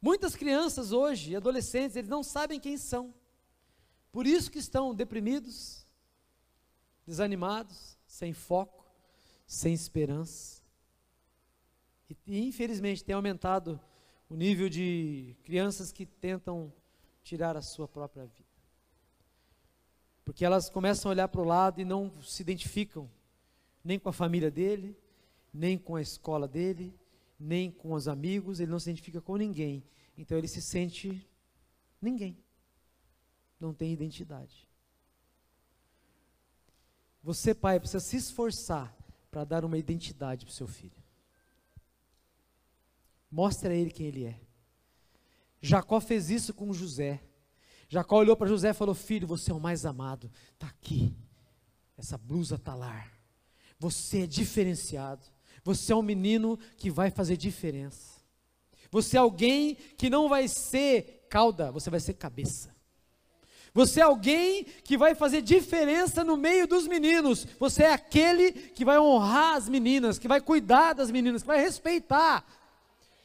[0.00, 3.12] Muitas crianças hoje, adolescentes, eles não sabem quem são.
[4.12, 5.84] Por isso que estão deprimidos,
[7.04, 8.86] desanimados, sem foco,
[9.48, 10.62] sem esperança.
[12.08, 13.80] E, e, infelizmente tem aumentado
[14.30, 16.72] o nível de crianças que tentam
[17.20, 18.48] tirar a sua própria vida.
[20.24, 23.10] Porque elas começam a olhar para o lado e não se identificam
[23.86, 24.98] nem com a família dele,
[25.54, 26.92] nem com a escola dele,
[27.38, 29.84] nem com os amigos, ele não se identifica com ninguém.
[30.18, 31.24] Então ele se sente
[32.02, 32.36] ninguém.
[33.60, 34.68] Não tem identidade.
[37.22, 38.92] Você, pai, precisa se esforçar
[39.30, 41.00] para dar uma identidade para o seu filho.
[43.30, 44.40] Mostre a ele quem ele é.
[45.60, 47.22] Jacó fez isso com José.
[47.88, 50.30] Jacó olhou para José e falou: Filho, você é o mais amado.
[50.54, 51.14] Está aqui.
[51.96, 53.15] Essa blusa talar.
[53.78, 55.22] Você é diferenciado.
[55.64, 58.16] Você é um menino que vai fazer diferença.
[58.90, 62.74] Você é alguém que não vai ser cauda, você vai ser cabeça.
[63.74, 67.46] Você é alguém que vai fazer diferença no meio dos meninos.
[67.58, 71.60] Você é aquele que vai honrar as meninas, que vai cuidar das meninas, que vai
[71.60, 72.42] respeitar.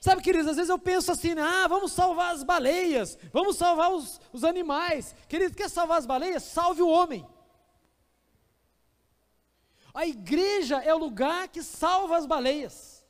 [0.01, 4.19] Sabe, queridos, às vezes eu penso assim, ah, vamos salvar as baleias, vamos salvar os,
[4.33, 5.15] os animais.
[5.29, 6.43] Querido, quer salvar as baleias?
[6.43, 7.25] Salve o homem.
[9.93, 13.05] A igreja é o lugar que salva as baleias.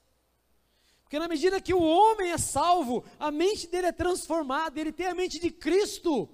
[1.04, 5.08] Porque na medida que o homem é salvo, a mente dele é transformada, ele tem
[5.08, 6.30] a mente de Cristo.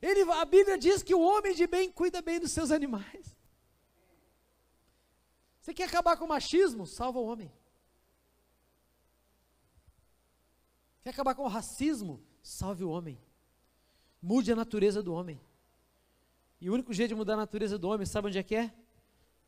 [0.00, 3.36] Ele, a Bíblia diz que o homem de bem cuida bem dos seus animais.
[5.60, 6.86] Você quer acabar com o machismo?
[6.86, 7.52] Salva o homem.
[11.02, 12.22] Quer acabar com o racismo?
[12.42, 13.20] Salve o homem.
[14.22, 15.40] Mude a natureza do homem.
[16.60, 18.72] E o único jeito de mudar a natureza do homem, sabe onde é que é?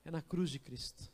[0.04, 1.11] É na cruz de Cristo.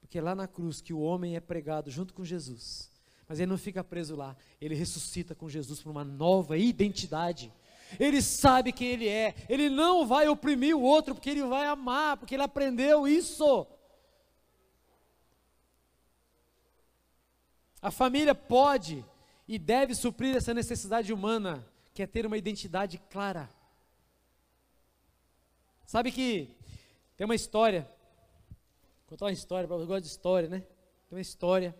[0.00, 2.90] Porque é lá na cruz que o homem é pregado junto com Jesus.
[3.28, 7.52] Mas ele não fica preso lá, ele ressuscita com Jesus para uma nova identidade
[7.98, 12.16] ele sabe quem ele é, ele não vai oprimir o outro, porque ele vai amar,
[12.16, 13.66] porque ele aprendeu isso.
[17.82, 19.04] A família pode
[19.48, 23.48] e deve suprir essa necessidade humana, que é ter uma identidade clara.
[25.86, 26.54] Sabe que
[27.20, 27.82] tem uma história,
[29.00, 30.60] vou contar uma história, eu gosto de história, né?
[30.60, 31.76] Tem uma história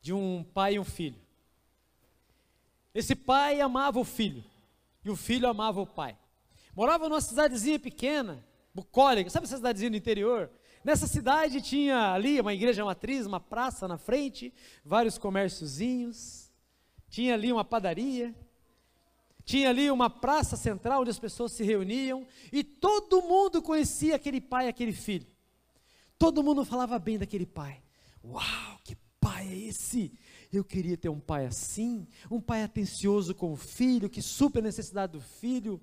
[0.00, 1.20] de um pai e um filho.
[2.94, 4.44] Esse pai amava o filho
[5.04, 6.16] e o filho amava o pai.
[6.76, 10.48] Morava numa cidadezinha pequena, bucólica, sabe essa cidadezinha do interior?
[10.84, 16.52] Nessa cidade tinha ali uma igreja matriz, uma praça na frente, vários comérciozinhos,
[17.08, 18.32] tinha ali uma padaria,
[19.46, 24.40] tinha ali uma praça central onde as pessoas se reuniam e todo mundo conhecia aquele
[24.40, 25.26] pai e aquele filho.
[26.18, 27.80] Todo mundo falava bem daquele pai.
[28.24, 30.12] Uau, que pai é esse?
[30.52, 34.64] Eu queria ter um pai assim, um pai atencioso com o filho, que supra a
[34.64, 35.80] necessidade do filho.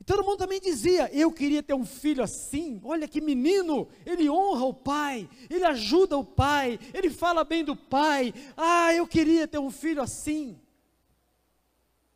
[0.00, 2.80] E todo mundo também dizia: Eu queria ter um filho assim.
[2.82, 7.76] Olha que menino, ele honra o pai, ele ajuda o pai, ele fala bem do
[7.76, 8.34] pai.
[8.56, 10.58] Ah, eu queria ter um filho assim.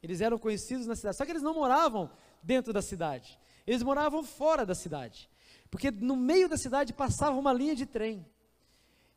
[0.03, 2.11] Eles eram conhecidos na cidade, só que eles não moravam
[2.43, 5.29] dentro da cidade, eles moravam fora da cidade,
[5.71, 8.25] porque no meio da cidade passava uma linha de trem.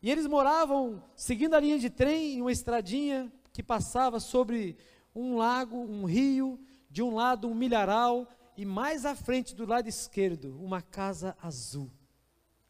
[0.01, 4.75] E eles moravam seguindo a linha de trem em uma estradinha que passava sobre
[5.13, 6.59] um lago, um rio,
[6.89, 8.27] de um lado um milharal
[8.57, 11.89] e mais à frente do lado esquerdo uma casa azul,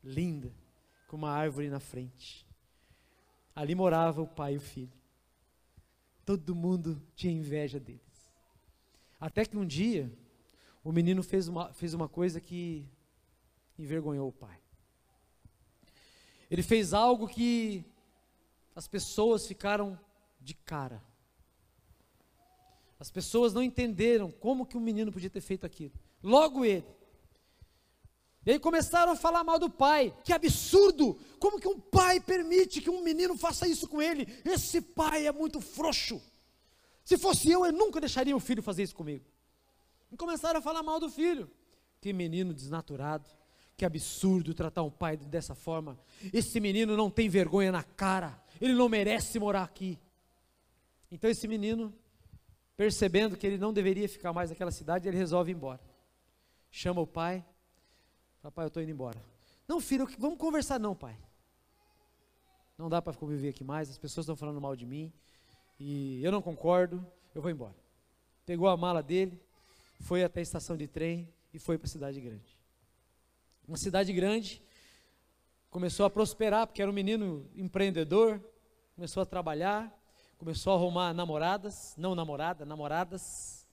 [0.04, 0.54] linda,
[1.08, 2.48] com uma árvore na frente.
[3.56, 5.01] Ali morava o pai e o filho.
[6.32, 8.32] Todo mundo tinha inveja deles.
[9.20, 10.10] Até que um dia
[10.82, 12.88] o menino fez uma, fez uma coisa que
[13.78, 14.58] envergonhou o pai.
[16.50, 17.84] Ele fez algo que
[18.74, 20.00] as pessoas ficaram
[20.40, 21.04] de cara.
[22.98, 25.92] As pessoas não entenderam como que o menino podia ter feito aquilo.
[26.24, 26.88] Logo ele.
[28.46, 30.14] E aí começaram a falar mal do pai.
[30.24, 31.20] Que absurdo!
[31.40, 34.28] Como que um pai permite que um menino faça isso com ele?
[34.44, 36.22] Esse pai é muito frouxo.
[37.04, 39.26] Se fosse eu, eu nunca deixaria o filho fazer isso comigo.
[40.12, 41.50] E começaram a falar mal do filho.
[42.00, 43.30] Que menino desnaturado.
[43.78, 46.00] Que absurdo tratar um pai dessa forma.
[46.34, 48.42] Esse menino não tem vergonha na cara.
[48.60, 50.00] Ele não merece morar aqui.
[51.12, 51.94] Então esse menino,
[52.76, 55.82] percebendo que ele não deveria ficar mais naquela cidade, ele resolve ir embora.
[56.72, 57.46] Chama o pai.
[58.42, 59.24] Fala, pai, eu estou indo embora.
[59.68, 61.18] Não, filho, vamos conversar não, pai.
[62.78, 65.14] Não dá para conviver aqui mais, as pessoas estão falando mal de mim.
[65.80, 67.76] E eu não concordo, eu vou embora.
[68.46, 69.40] Pegou a mala dele,
[70.02, 72.62] foi até a estação de trem e foi para a cidade grande
[73.72, 74.62] uma cidade grande,
[75.70, 78.42] começou a prosperar, porque era um menino empreendedor,
[78.96, 79.90] começou a trabalhar,
[80.38, 83.66] começou a arrumar namoradas, não namorada, namoradas,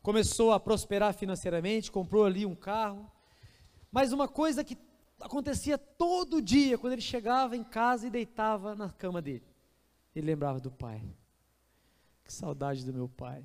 [0.00, 3.10] começou a prosperar financeiramente, comprou ali um carro,
[3.90, 4.76] mas uma coisa que
[5.20, 9.46] acontecia todo dia, quando ele chegava em casa e deitava na cama dele,
[10.14, 11.02] ele lembrava do pai,
[12.24, 13.44] que saudade do meu pai,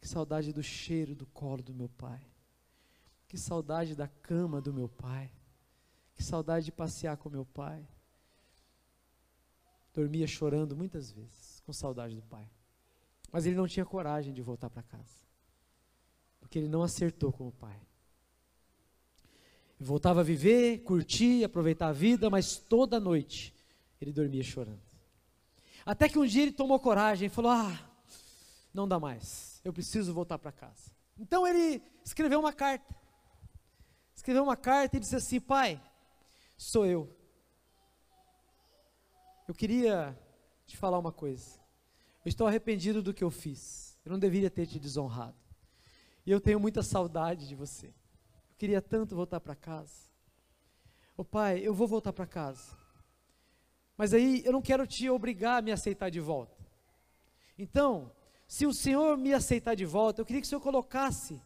[0.00, 2.20] que saudade do cheiro do colo do meu pai,
[3.26, 5.30] que saudade da cama do meu pai.
[6.18, 7.86] Que saudade de passear com meu pai.
[9.94, 12.50] Dormia chorando muitas vezes, com saudade do pai.
[13.30, 15.22] Mas ele não tinha coragem de voltar para casa.
[16.40, 17.80] Porque ele não acertou com o pai.
[19.80, 23.54] Voltava a viver, curtir, aproveitar a vida, mas toda noite
[24.00, 24.80] ele dormia chorando.
[25.86, 27.78] Até que um dia ele tomou coragem e falou: Ah,
[28.74, 30.90] não dá mais, eu preciso voltar para casa.
[31.18, 32.98] Então ele escreveu uma carta
[34.18, 35.80] escreveu uma carta e disse assim: Pai,
[36.56, 37.16] sou eu.
[39.46, 40.18] Eu queria
[40.66, 41.58] te falar uma coisa.
[42.24, 43.98] Eu estou arrependido do que eu fiz.
[44.04, 45.36] Eu não deveria ter te desonrado.
[46.26, 47.94] E eu tenho muita saudade de você.
[48.58, 50.08] Queria tanto voltar para casa.
[51.16, 52.76] Ô pai, eu vou voltar para casa.
[53.96, 56.58] Mas aí eu não quero te obrigar a me aceitar de volta.
[57.56, 58.12] Então,
[58.46, 61.40] se o Senhor me aceitar de volta, eu queria que o Senhor colocasse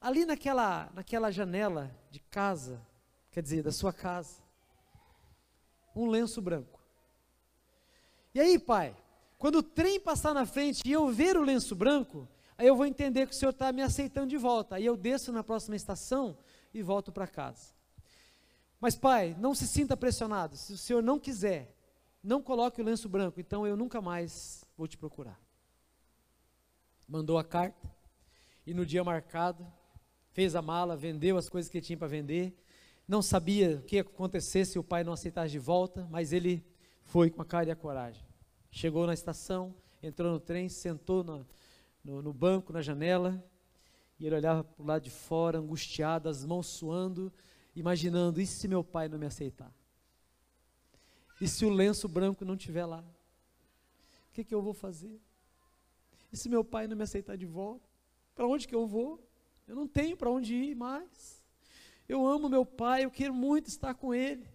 [0.00, 2.86] ali naquela, naquela janela de casa,
[3.30, 4.42] quer dizer, da sua casa,
[5.96, 6.78] um lenço branco.
[8.34, 8.94] E aí, pai,
[9.38, 12.86] quando o trem passar na frente e eu ver o lenço branco, aí eu vou
[12.86, 14.76] entender que o senhor está me aceitando de volta.
[14.76, 16.36] Aí eu desço na próxima estação
[16.72, 17.72] e volto para casa.
[18.80, 20.56] Mas, pai, não se sinta pressionado.
[20.56, 21.74] Se o senhor não quiser,
[22.22, 25.40] não coloque o lenço branco, então eu nunca mais vou te procurar.
[27.06, 27.90] Mandou a carta,
[28.66, 29.66] e no dia marcado,
[30.32, 32.58] fez a mala, vendeu as coisas que tinha para vender,
[33.06, 36.64] não sabia o que ia acontecer se o pai não aceitasse de volta, mas ele
[37.02, 38.24] foi com a cara e a coragem.
[38.70, 41.46] Chegou na estação, entrou no trem, sentou no,
[42.04, 43.42] no, no banco, na janela,
[44.18, 47.32] e ele olhava para o lado de fora, angustiado, as mãos suando,
[47.74, 49.72] imaginando: e se meu pai não me aceitar?
[51.40, 53.04] E se o lenço branco não estiver lá?
[54.28, 55.20] O que, que eu vou fazer?
[56.32, 57.88] E se meu pai não me aceitar de volta?
[58.34, 59.20] Para onde que eu vou?
[59.66, 61.42] Eu não tenho para onde ir mais.
[62.08, 64.46] Eu amo meu pai, eu quero muito estar com ele.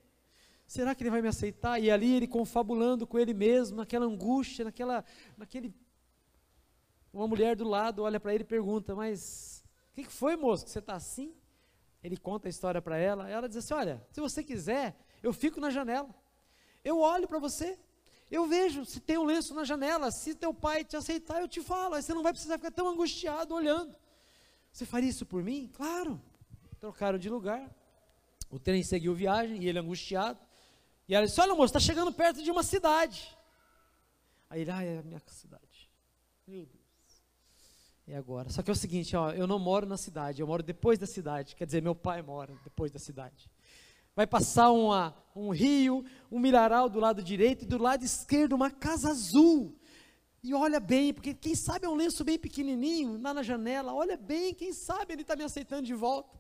[0.68, 1.82] Será que ele vai me aceitar?
[1.82, 5.04] E ali ele confabulando com ele mesmo, naquela angústia, naquela,
[5.36, 5.74] naquele.
[7.12, 10.64] Uma mulher do lado olha para ele e pergunta: Mas o que, que foi, moço?
[10.66, 11.34] Que você está assim?
[12.04, 13.30] Ele conta a história para ela.
[13.30, 16.14] Ela diz assim: Olha, se você quiser, eu fico na janela.
[16.84, 17.78] Eu olho para você.
[18.32, 20.12] Eu vejo se tem um lenço na janela.
[20.12, 21.96] Se teu pai te aceitar, eu te falo.
[21.96, 23.96] Aí você não vai precisar ficar tão angustiado olhando.
[24.72, 25.70] Você faria isso por mim?
[25.74, 26.22] Claro.
[26.80, 27.70] Trocaram de lugar.
[28.50, 30.40] O trem seguiu viagem e ele angustiado.
[31.08, 33.36] E ela disse: Olha, moço, está chegando perto de uma cidade.
[34.50, 35.90] Aí ele, ah, é a minha cidade.
[36.48, 36.79] Meu Deus.
[38.12, 38.50] É agora.
[38.50, 41.06] Só que é o seguinte, ó, eu não moro na cidade, eu moro depois da
[41.06, 41.56] cidade.
[41.56, 43.48] Quer dizer, meu pai mora depois da cidade.
[44.16, 48.72] Vai passar uma, um rio, um milharal do lado direito e do lado esquerdo uma
[48.72, 49.78] casa azul.
[50.42, 53.94] E olha bem, porque quem sabe é um lenço bem pequenininho, lá na janela.
[53.94, 56.36] Olha bem, quem sabe ele está me aceitando de volta.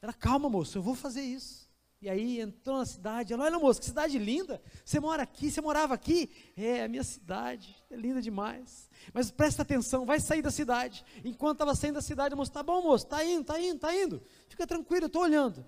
[0.00, 1.63] Ela, calma moço, eu vou fazer isso.
[2.04, 5.62] E aí entrou na cidade, ela, olha moço, que cidade linda, você mora aqui, você
[5.62, 6.30] morava aqui?
[6.54, 8.90] É, a minha cidade, é linda demais.
[9.10, 11.02] Mas presta atenção, vai sair da cidade.
[11.24, 13.96] Enquanto estava saindo da cidade, o moço, tá bom moço, tá indo, tá indo, tá
[13.96, 14.22] indo.
[14.50, 15.64] Fica tranquilo, eu estou olhando.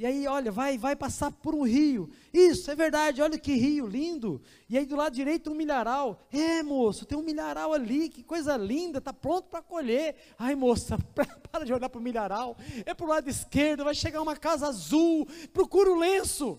[0.00, 2.08] E aí, olha, vai, vai passar por um rio.
[2.32, 4.40] Isso, é verdade, olha que rio lindo.
[4.66, 6.26] E aí do lado direito um milharal.
[6.32, 10.16] É, moço, tem um milharal ali, que coisa linda, está pronto para colher.
[10.38, 10.96] Ai, moça,
[11.52, 12.56] para de olhar para o milharal.
[12.86, 15.28] É para o lado esquerdo, vai chegar uma casa azul.
[15.52, 16.58] Procura o lenço.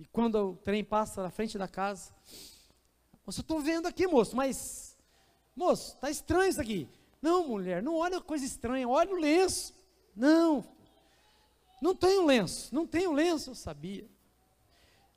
[0.00, 2.12] E quando o trem passa na frente da casa,
[3.24, 4.98] moço, eu estou vendo aqui, moço, mas,
[5.54, 6.88] moço, está estranho isso aqui.
[7.22, 9.72] Não, mulher, não olha coisa estranha, olha o lenço.
[10.16, 10.64] Não,
[11.80, 14.08] não tem um lenço, não tem um lenço, eu sabia.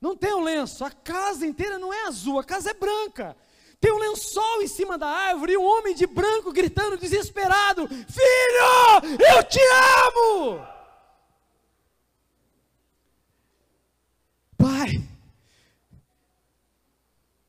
[0.00, 3.36] Não tem um lenço, a casa inteira não é azul, a casa é branca.
[3.78, 9.26] Tem um lençol em cima da árvore e um homem de branco gritando desesperado: Filho,
[9.36, 9.60] eu te
[10.06, 10.66] amo!
[14.56, 15.08] Pai.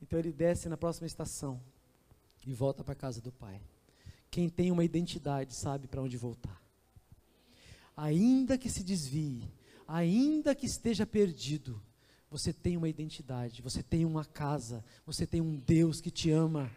[0.02, 1.62] Então ele desce na próxima estação
[2.46, 3.62] e volta para a casa do pai.
[4.30, 6.61] Quem tem uma identidade sabe para onde voltar
[7.96, 9.44] ainda que se desvie,
[9.88, 11.82] ainda que esteja perdido,
[12.30, 16.72] você tem uma identidade, você tem uma casa, você tem um Deus que te ama.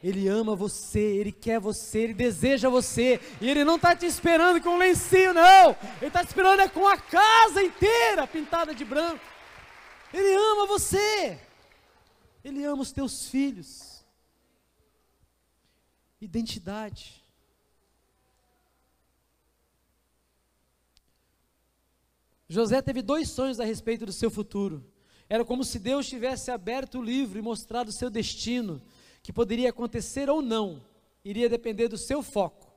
[0.00, 4.62] Ele ama você, Ele quer você, Ele deseja você, e Ele não está te esperando
[4.62, 8.84] com um lencinho, não, Ele está te esperando é com a casa inteira pintada de
[8.84, 9.24] branco.
[10.12, 11.40] Ele ama você,
[12.44, 14.04] Ele ama os teus filhos.
[16.20, 17.23] Identidade.
[22.48, 24.84] José teve dois sonhos a respeito do seu futuro.
[25.28, 28.82] Era como se Deus tivesse aberto o livro e mostrado o seu destino,
[29.22, 30.84] que poderia acontecer ou não,
[31.24, 32.72] iria depender do seu foco.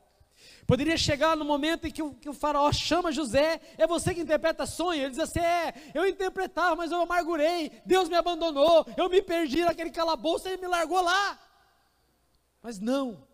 [0.66, 4.22] Poderia chegar no momento em que o, que o, faraó chama José, é você que
[4.22, 5.02] interpreta sonho.
[5.02, 9.64] Ele diz assim: É, eu interpretava, mas eu amargurei, Deus me abandonou, eu me perdi
[9.64, 11.40] naquele calabouço, ele me largou lá.
[12.62, 13.27] Mas não,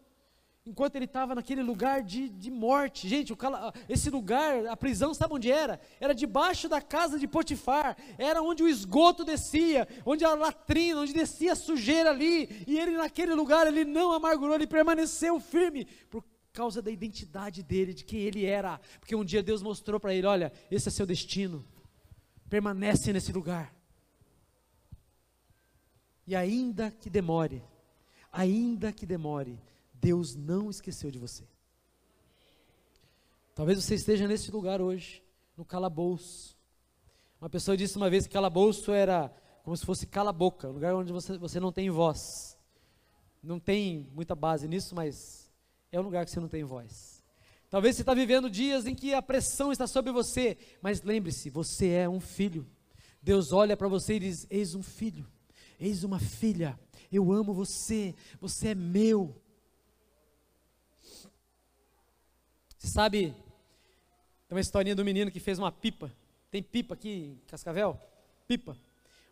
[0.65, 3.07] enquanto ele estava naquele lugar de, de morte.
[3.07, 5.79] Gente, cala, esse lugar, a prisão, sabe onde era?
[5.99, 11.13] Era debaixo da casa de Potifar, era onde o esgoto descia, onde a latrina, onde
[11.13, 16.23] descia a sujeira ali, e ele naquele lugar, ele não amargurou, ele permaneceu firme, por
[16.53, 20.27] causa da identidade dele, de quem ele era, porque um dia Deus mostrou para ele,
[20.27, 21.65] olha, esse é seu destino,
[22.49, 23.75] permanece nesse lugar,
[26.25, 27.61] e ainda que demore,
[28.31, 29.59] ainda que demore,
[30.03, 31.45] Deus não esqueceu de você.
[33.55, 35.23] Talvez você esteja nesse lugar hoje,
[35.55, 36.57] no calabouço.
[37.39, 39.33] Uma pessoa disse uma vez que calabouço era
[39.63, 42.57] como se fosse cala-boca, um lugar onde você, você não tem voz.
[43.41, 45.49] Não tem muita base nisso, mas
[45.89, 47.23] é um lugar que você não tem voz.
[47.69, 51.89] Talvez você está vivendo dias em que a pressão está sobre você, mas lembre-se, você
[51.89, 52.67] é um filho.
[53.21, 55.25] Deus olha para você e diz: Eis um filho,
[55.79, 56.77] eis uma filha,
[57.09, 59.41] eu amo você, você é meu.
[62.83, 63.33] Você sabe,
[64.45, 66.11] tem uma historinha do menino que fez uma pipa.
[66.51, 67.97] Tem pipa aqui em Cascavel?
[68.45, 68.77] Pipa.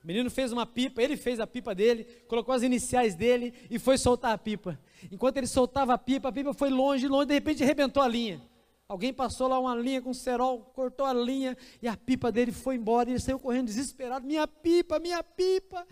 [0.02, 3.78] O menino fez uma pipa, ele fez a pipa dele, colocou as iniciais dele e
[3.78, 4.80] foi soltar a pipa.
[5.12, 8.42] Enquanto ele soltava a pipa, a pipa foi longe, longe, de repente arrebentou a linha.
[8.88, 12.78] Alguém passou lá uma linha com cerol, cortou a linha e a pipa dele foi
[12.78, 13.10] embora.
[13.10, 15.86] E ele saiu correndo desesperado: Minha pipa, minha pipa!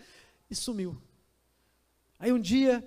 [0.50, 0.96] E sumiu.
[2.18, 2.82] Aí um dia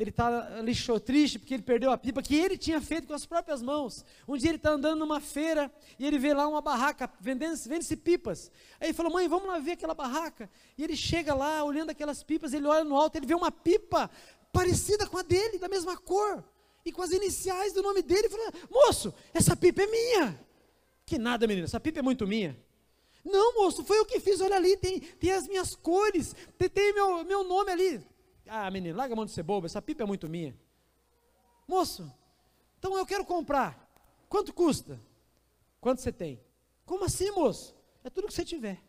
[0.00, 3.26] ele está lixou triste porque ele perdeu a pipa que ele tinha feito com as
[3.26, 4.02] próprias mãos.
[4.26, 7.94] Um dia ele está andando numa feira e ele vê lá uma barraca vendendo, vende-se
[7.98, 8.50] pipas.
[8.80, 10.48] Aí ele falou, mãe, vamos lá ver aquela barraca.
[10.78, 14.10] E ele chega lá, olhando aquelas pipas, ele olha no alto, ele vê uma pipa
[14.50, 16.42] parecida com a dele, da mesma cor,
[16.82, 18.20] e com as iniciais do nome dele.
[18.20, 20.40] Ele fala, moço, essa pipa é minha.
[21.04, 22.58] Que nada, menina, essa pipa é muito minha.
[23.22, 26.94] Não, moço, foi eu que fiz, olha ali, tem, tem as minhas cores, tem, tem
[26.94, 28.09] meu, meu nome ali.
[28.52, 30.58] Ah, menino, larga a mão de ser bobo, essa pipa é muito minha.
[31.68, 32.12] Moço,
[32.80, 33.88] então eu quero comprar.
[34.28, 35.00] Quanto custa?
[35.80, 36.40] Quanto você tem?
[36.84, 37.76] Como assim, moço?
[38.02, 38.82] É tudo que você tiver.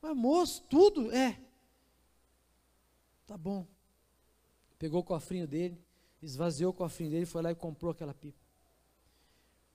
[0.00, 1.12] Mas, moço, tudo?
[1.12, 1.38] É.
[3.26, 3.66] Tá bom.
[4.78, 5.78] Pegou o cofrinho dele,
[6.22, 8.40] esvaziou o cofrinho dele, foi lá e comprou aquela pipa.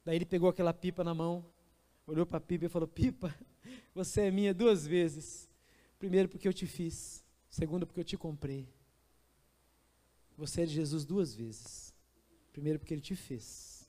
[0.03, 1.45] Daí ele pegou aquela pipa na mão,
[2.07, 3.35] olhou para a pipa e falou: Pipa,
[3.93, 5.47] você é minha duas vezes.
[5.99, 7.23] Primeiro, porque eu te fiz.
[7.51, 8.74] Segundo, porque eu te comprei.
[10.37, 11.93] Você é de Jesus duas vezes.
[12.51, 13.87] Primeiro, porque ele te fez.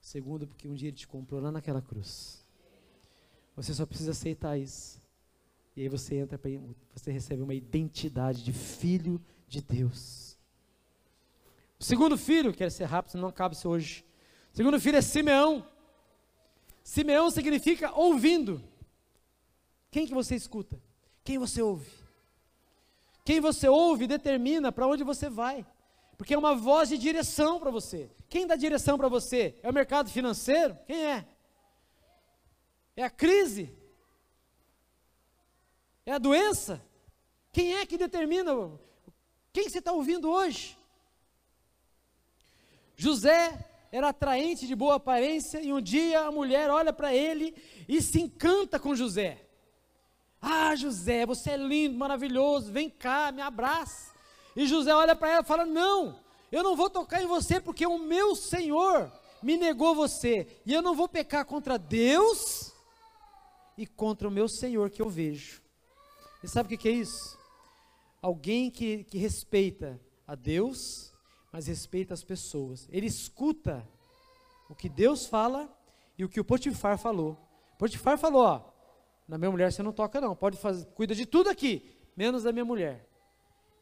[0.00, 2.44] Segundo, porque um dia ele te comprou lá naquela cruz.
[3.56, 5.00] Você só precisa aceitar isso.
[5.76, 6.50] E aí você entra, pra,
[6.94, 10.36] você recebe uma identidade de filho de Deus.
[11.78, 14.04] O segundo filho, quero ser rápido, não cabe isso hoje.
[14.52, 15.66] O segundo filho é Simeão.
[16.82, 18.62] Simeão significa ouvindo.
[19.90, 20.80] Quem que você escuta?
[21.22, 21.90] Quem você ouve?
[23.24, 25.66] Quem você ouve determina para onde você vai.
[26.18, 28.10] Porque é uma voz de direção para você.
[28.28, 29.54] Quem dá direção para você?
[29.62, 30.76] É o mercado financeiro?
[30.84, 31.24] Quem é?
[32.96, 33.72] É a crise?
[36.04, 36.84] É a doença?
[37.52, 38.52] Quem é que determina?
[39.52, 40.76] Quem você está ouvindo hoje?
[42.96, 47.54] José era atraente de boa aparência e um dia a mulher olha para ele
[47.88, 49.46] e se encanta com José.
[50.42, 54.17] Ah, José, você é lindo, maravilhoso, vem cá, me abraça.
[54.56, 56.18] E José olha para ela e fala: Não,
[56.50, 60.46] eu não vou tocar em você porque o meu Senhor me negou você.
[60.64, 62.72] E eu não vou pecar contra Deus
[63.76, 65.62] e contra o meu Senhor que eu vejo.
[66.42, 67.38] E sabe o que, é isso?
[68.20, 71.12] Alguém que, que respeita a Deus,
[71.52, 72.88] mas respeita as pessoas.
[72.90, 73.86] Ele escuta
[74.68, 75.68] o que Deus fala
[76.16, 77.36] e o que o Potifar falou.
[77.78, 78.62] Potifar falou: Ó,
[79.26, 80.34] na minha mulher você não toca, não.
[80.34, 83.08] Pode fazer, cuida de tudo aqui, menos da minha mulher.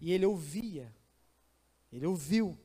[0.01, 0.95] E ele ouvia.
[1.93, 2.59] Ele ouviu.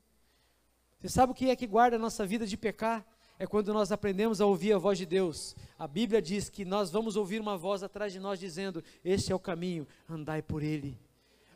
[1.00, 3.06] Você sabe o que é que guarda a nossa vida de pecar?
[3.40, 5.56] É quando nós aprendemos a ouvir a voz de Deus.
[5.78, 9.36] A Bíblia diz que nós vamos ouvir uma voz atrás de nós dizendo: Este é
[9.36, 11.00] o caminho, andai por ele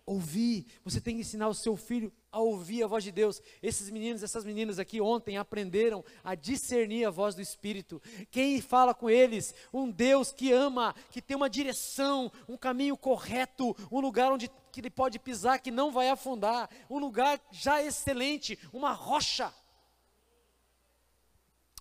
[0.05, 0.65] ouvir.
[0.83, 3.41] Você tem que ensinar o seu filho a ouvir a voz de Deus.
[3.61, 8.01] Esses meninos, essas meninas aqui ontem aprenderam a discernir a voz do Espírito.
[8.29, 9.55] Quem fala com eles?
[9.73, 14.81] Um Deus que ama, que tem uma direção, um caminho correto, um lugar onde que
[14.81, 19.53] ele pode pisar que não vai afundar, um lugar já excelente, uma rocha.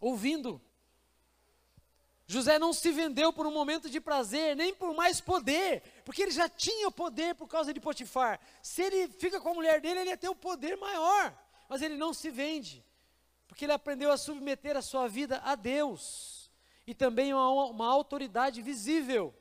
[0.01, 0.63] Ouvindo.
[2.25, 6.31] José não se vendeu por um momento de prazer, nem por mais poder, porque ele
[6.31, 8.39] já tinha o poder por causa de Potifar.
[8.63, 11.37] Se ele fica com a mulher dele, ele ia ter o um poder maior,
[11.69, 12.87] mas ele não se vende,
[13.49, 16.49] porque ele aprendeu a submeter a sua vida a Deus
[16.87, 19.35] e também a uma, uma autoridade visível.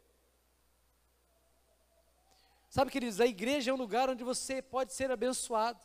[2.74, 5.80] Sabe, queridos, a igreja é um lugar onde você pode ser abençoado.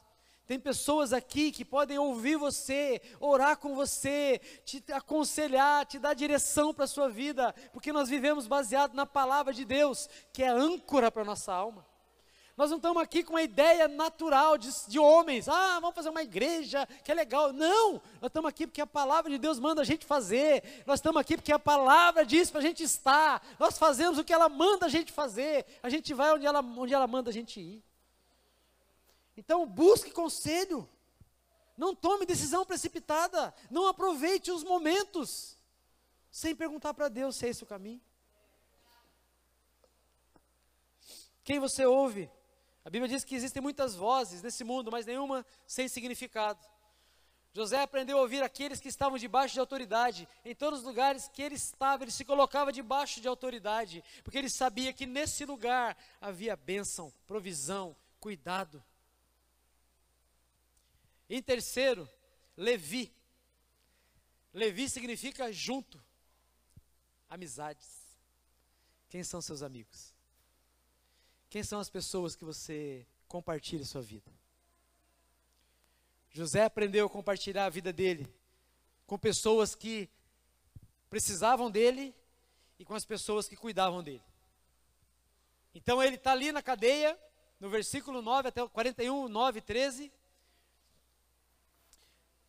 [0.46, 6.72] Tem pessoas aqui que podem ouvir você, orar com você, te aconselhar, te dar direção
[6.72, 11.12] para a sua vida, porque nós vivemos baseado na palavra de Deus, que é âncora
[11.12, 11.86] para a nossa alma.
[12.58, 16.24] Nós não estamos aqui com uma ideia natural de, de, homens, ah, vamos fazer uma
[16.24, 17.52] igreja, que é legal.
[17.52, 21.20] Não, nós estamos aqui porque a palavra de Deus manda a gente fazer, nós estamos
[21.20, 24.86] aqui porque a palavra diz para a gente estar, nós fazemos o que ela manda
[24.86, 27.84] a gente fazer, a gente vai onde ela, onde ela manda a gente ir.
[29.36, 30.88] Então, busque conselho.
[31.76, 33.54] Não tome decisão precipitada.
[33.70, 35.56] Não aproveite os momentos
[36.28, 38.00] sem perguntar para Deus se é esse o caminho.
[41.44, 42.28] Quem você ouve?
[42.88, 46.66] A Bíblia diz que existem muitas vozes nesse mundo, mas nenhuma sem significado.
[47.52, 50.26] José aprendeu a ouvir aqueles que estavam debaixo de autoridade.
[50.42, 54.48] Em todos os lugares que ele estava, ele se colocava debaixo de autoridade, porque ele
[54.48, 58.82] sabia que nesse lugar havia bênção, provisão, cuidado.
[61.28, 62.08] Em terceiro,
[62.56, 63.14] Levi.
[64.54, 66.02] Levi significa junto,
[67.28, 68.16] amizades.
[69.10, 70.07] Quem são seus amigos?
[71.50, 74.30] Quem são as pessoas que você compartilha sua vida?
[76.30, 78.32] José aprendeu a compartilhar a vida dele
[79.06, 80.08] com pessoas que
[81.08, 82.14] precisavam dele
[82.78, 84.22] e com as pessoas que cuidavam dele.
[85.74, 87.18] Então ele está ali na cadeia,
[87.58, 90.12] no versículo 9 até o 41, 9, 13.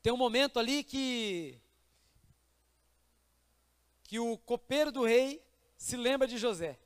[0.01, 1.59] Tem um momento ali que
[4.03, 5.39] que o copeiro do rei
[5.77, 6.79] se lembra de José.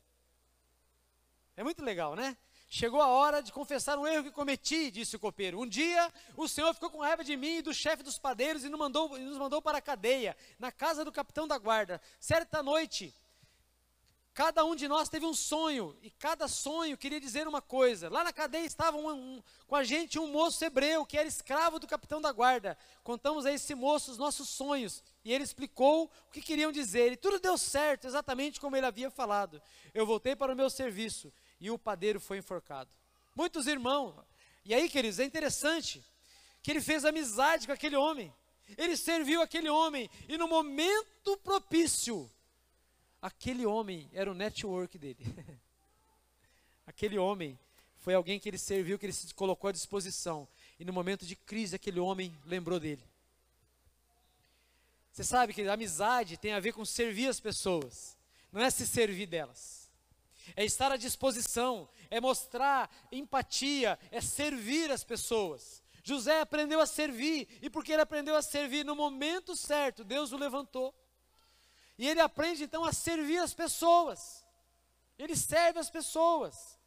[1.56, 2.36] É muito legal, né?
[2.68, 5.60] Chegou a hora de confessar um erro que cometi, disse o copeiro.
[5.60, 8.68] Um dia o Senhor ficou com raiva de mim e do chefe dos padeiros e
[8.68, 12.00] nos mandou, nos mandou para a cadeia, na casa do capitão da guarda.
[12.18, 13.14] Certa noite,
[14.34, 18.10] Cada um de nós teve um sonho, e cada sonho queria dizer uma coisa.
[18.10, 21.78] Lá na cadeia estava um, um, com a gente um moço hebreu, que era escravo
[21.78, 22.76] do capitão da guarda.
[23.04, 27.12] Contamos a esse moço os nossos sonhos, e ele explicou o que queriam dizer.
[27.12, 29.62] E tudo deu certo, exatamente como ele havia falado.
[29.94, 31.32] Eu voltei para o meu serviço,
[31.66, 32.90] e o padeiro foi enforcado.
[33.34, 34.14] Muitos irmãos,
[34.64, 36.04] e aí, queridos, é interessante
[36.62, 38.32] que ele fez amizade com aquele homem.
[38.78, 42.30] Ele serviu aquele homem, e no momento propício,
[43.24, 45.16] Aquele homem era o network dele.
[46.86, 47.58] Aquele homem
[47.96, 50.46] foi alguém que ele serviu, que ele se colocou à disposição.
[50.78, 53.02] E no momento de crise, aquele homem lembrou dele.
[55.10, 58.14] Você sabe que amizade tem a ver com servir as pessoas,
[58.52, 59.83] não é se servir delas.
[60.56, 65.82] É estar à disposição, é mostrar empatia, é servir as pessoas.
[66.02, 70.36] José aprendeu a servir, e porque ele aprendeu a servir no momento certo, Deus o
[70.36, 70.94] levantou.
[71.96, 74.44] E ele aprende então a servir as pessoas.
[75.18, 76.78] Ele serve as pessoas.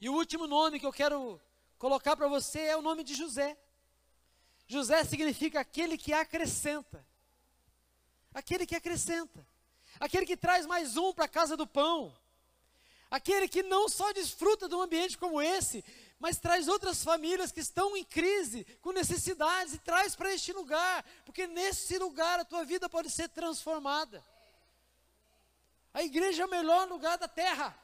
[0.00, 1.40] E o último nome que eu quero
[1.78, 3.56] colocar para você é o nome de José.
[4.66, 7.06] José significa aquele que acrescenta.
[8.34, 9.46] Aquele que acrescenta.
[9.98, 12.14] Aquele que traz mais um para a casa do pão.
[13.10, 15.84] Aquele que não só desfruta de um ambiente como esse,
[16.18, 21.04] mas traz outras famílias que estão em crise, com necessidades, e traz para este lugar,
[21.24, 24.24] porque nesse lugar a tua vida pode ser transformada.
[25.94, 27.78] A igreja é o melhor lugar da terra.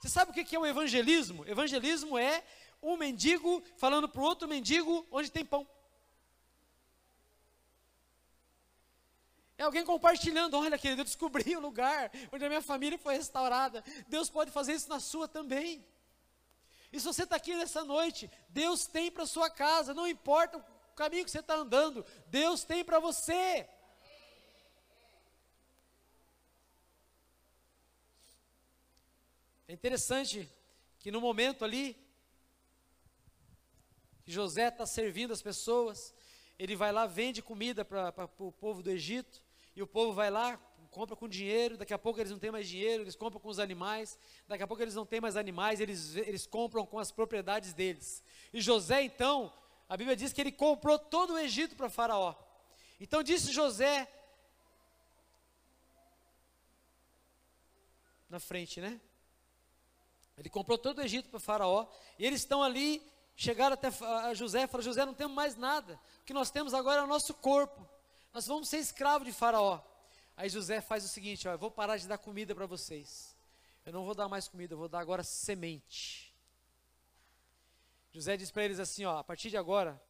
[0.00, 1.44] Você sabe o que é o evangelismo?
[1.46, 2.44] Evangelismo é
[2.82, 5.68] um mendigo falando para o outro mendigo onde tem pão.
[9.58, 13.14] É alguém compartilhando, olha querido, eu descobri o um lugar onde a minha família foi
[13.14, 13.82] restaurada.
[14.06, 15.84] Deus pode fazer isso na sua também.
[16.92, 20.94] E se você está aqui nessa noite, Deus tem para sua casa, não importa o
[20.94, 23.68] caminho que você está andando, Deus tem para você.
[29.66, 30.48] É interessante
[31.00, 31.96] que no momento ali,
[34.24, 36.14] que José está servindo as pessoas,
[36.56, 39.47] ele vai lá, vende comida para o povo do Egito,
[39.78, 40.58] e o povo vai lá,
[40.90, 43.60] compra com dinheiro, daqui a pouco eles não têm mais dinheiro, eles compram com os
[43.60, 44.18] animais,
[44.48, 48.20] daqui a pouco eles não têm mais animais, eles, eles compram com as propriedades deles.
[48.52, 49.52] E José, então,
[49.88, 52.34] a Bíblia diz que ele comprou todo o Egito para Faraó.
[52.98, 54.12] Então disse José,
[58.28, 59.00] na frente, né?
[60.36, 61.86] Ele comprou todo o Egito para Faraó,
[62.18, 63.00] e eles estão ali,
[63.36, 63.92] chegaram até
[64.34, 67.06] José e falaram: José, não temos mais nada, o que nós temos agora é o
[67.06, 67.88] nosso corpo,
[68.38, 69.80] nós vamos ser escravos de Faraó.
[70.36, 73.36] Aí José faz o seguinte: ó, eu vou parar de dar comida para vocês,
[73.84, 76.32] eu não vou dar mais comida, eu vou dar agora semente.
[78.12, 80.00] José diz para eles assim: ó, a partir de agora,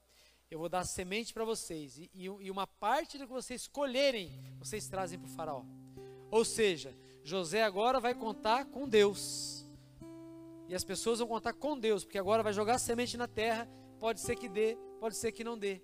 [0.51, 4.87] eu vou dar semente para vocês, e, e, uma parte do que vocês escolherem, vocês
[4.87, 5.65] trazem para o Faraó.
[6.31, 9.65] Ou seja, José agora vai contar com Deus.
[10.69, 13.67] E as pessoas vão contar com Deus, porque agora vai jogar semente na terra,
[13.99, 15.81] pode ser que dê, pode ser que não dê.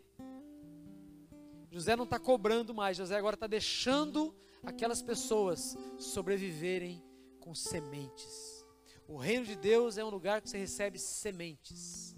[1.75, 7.03] José não está cobrando mais, José agora está deixando aquelas pessoas sobreviverem
[7.41, 8.65] com sementes.
[9.09, 12.17] O reino de Deus é um lugar que você recebe sementes.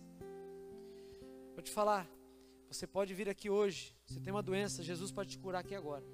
[1.54, 2.06] Vou te falar,
[2.68, 6.04] você pode vir aqui hoje, você tem uma doença, Jesus pode te curar aqui agora.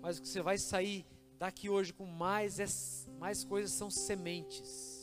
[0.00, 1.04] Mas o que você vai sair
[1.36, 2.66] daqui hoje com mais, é,
[3.18, 4.96] mais coisas são sementes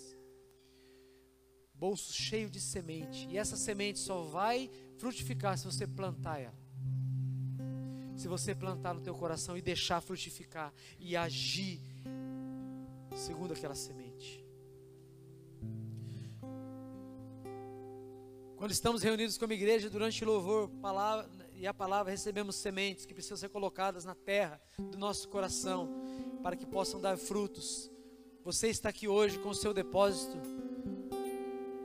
[1.73, 3.28] bolso cheio de semente.
[3.30, 6.64] E essa semente só vai frutificar se você plantar ela.
[8.26, 11.80] Se você plantar no teu coração e deixar frutificar e agir
[13.15, 14.43] segundo aquela semente.
[18.57, 23.13] Quando estamos reunidos como igreja durante o louvor palavra, e a palavra, recebemos sementes que
[23.13, 25.88] precisam ser colocadas na terra do nosso coração
[26.41, 27.91] para que possam dar frutos.
[28.43, 30.36] Você está aqui hoje com o seu depósito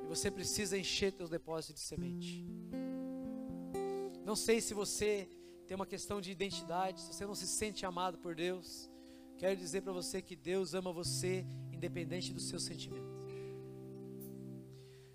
[0.09, 2.47] você precisa encher teus depósitos de semente.
[4.25, 5.29] Não sei se você
[5.71, 8.91] tem uma questão de identidade, se você não se sente amado por Deus.
[9.39, 13.15] Quero dizer para você que Deus ama você independente dos seus sentimentos.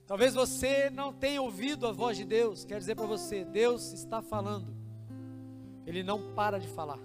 [0.08, 2.64] Talvez você não tenha ouvido a voz de Deus.
[2.64, 4.74] Quero dizer para você, Deus está falando.
[5.86, 7.00] Ele não para de falar.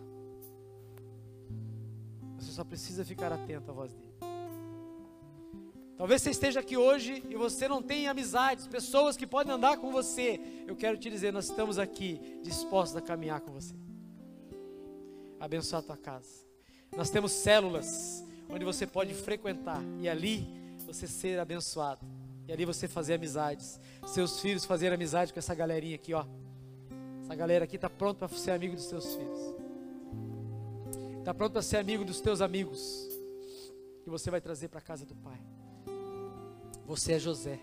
[2.38, 4.09] Você só precisa ficar atento à voz dele.
[6.00, 9.92] Talvez você esteja aqui hoje e você não tem amizades, pessoas que podem andar com
[9.92, 10.40] você.
[10.66, 13.74] Eu quero te dizer, nós estamos aqui dispostos a caminhar com você.
[15.38, 16.42] Abençoar a tua casa.
[16.96, 20.48] Nós temos células onde você pode frequentar e ali
[20.86, 22.00] você ser abençoado.
[22.48, 23.78] E ali você fazer amizades.
[24.06, 26.24] Seus filhos fazerem amizade com essa galerinha aqui, ó.
[27.24, 29.54] Essa galera aqui está pronta para ser amigo dos seus filhos.
[31.18, 33.06] Está pronto para ser amigo dos teus amigos.
[34.02, 35.38] Que você vai trazer para a casa do Pai.
[36.90, 37.60] Você é José.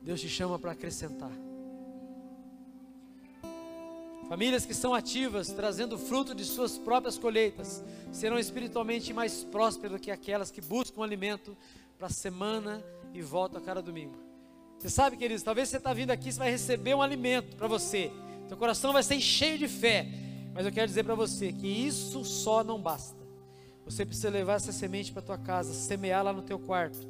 [0.00, 1.32] Deus te chama para acrescentar.
[4.28, 9.98] Famílias que são ativas, trazendo fruto de suas próprias colheitas, serão espiritualmente mais prósperas do
[9.98, 11.56] que aquelas que buscam alimento
[11.98, 14.14] para a semana e voltam a cada domingo.
[14.78, 18.12] Você sabe, queridos, talvez você está vindo aqui, você vai receber um alimento para você.
[18.46, 20.06] Seu coração vai ser cheio de fé.
[20.54, 23.24] Mas eu quero dizer para você que isso só não basta.
[23.84, 27.08] Você precisa levar essa semente para tua casa, semear lá no teu quarto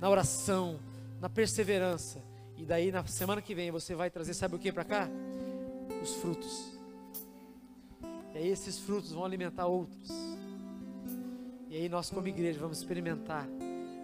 [0.00, 0.80] na oração,
[1.20, 2.22] na perseverança.
[2.56, 5.08] E daí na semana que vem você vai trazer, sabe o que para cá?
[6.02, 6.72] Os frutos.
[8.34, 10.10] E aí esses frutos vão alimentar outros.
[11.68, 13.46] E aí nós como igreja vamos experimentar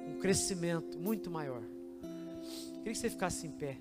[0.07, 1.62] um crescimento muito maior.
[2.78, 3.78] Queria que você ficasse em pé.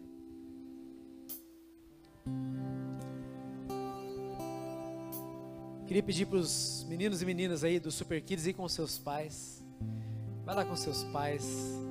[5.86, 9.64] Queria pedir para os meninos e meninas aí do Super Kids ir com seus pais.
[10.44, 11.85] Vai lá com seus pais.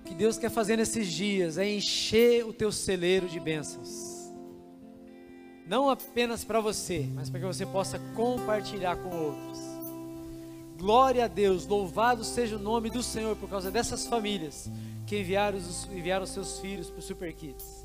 [0.00, 4.14] O que Deus quer fazer nesses dias é encher o teu celeiro de bênçãos.
[5.66, 9.58] Não apenas para você, mas para que você possa compartilhar com outros.
[10.76, 14.70] Glória a Deus, louvado seja o nome do Senhor por causa dessas famílias
[15.06, 17.83] que enviaram os, enviaram seus filhos para o Super Kids.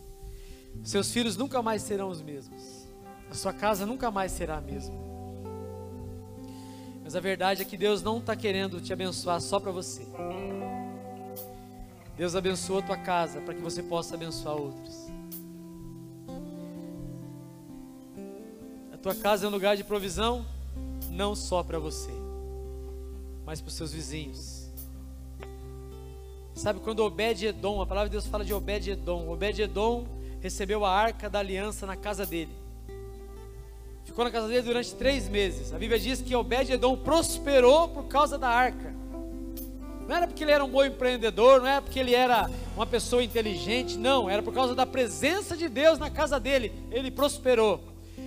[0.84, 2.88] Seus filhos nunca mais serão os mesmos.
[3.30, 4.96] A sua casa nunca mais será a mesma.
[7.04, 10.06] Mas a verdade é que Deus não está querendo te abençoar só para você.
[12.18, 15.08] Deus abençoa a tua casa para que você possa abençoar outros.
[18.92, 20.46] A tua casa é um lugar de provisão,
[21.10, 22.12] não só para você
[23.50, 24.70] mas para os seus vizinhos.
[26.54, 29.28] Sabe quando Obed-Edom, a palavra de Deus fala de Obed-Edom.
[29.28, 30.06] Obed-Edom
[30.42, 32.52] recebeu a arca da aliança na casa dele.
[34.06, 35.74] Ficou na casa dele durante três meses.
[35.74, 38.94] A Bíblia diz que Obed-Edom prosperou por causa da arca.
[40.08, 43.24] Não era porque ele era um bom empreendedor, não era porque ele era uma pessoa
[43.24, 47.80] inteligente, não, era por causa da presença de Deus na casa dele, ele prosperou.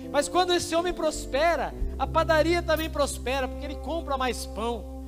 [0.09, 5.03] Mas quando esse homem prospera, a padaria também prospera, porque ele compra mais pão.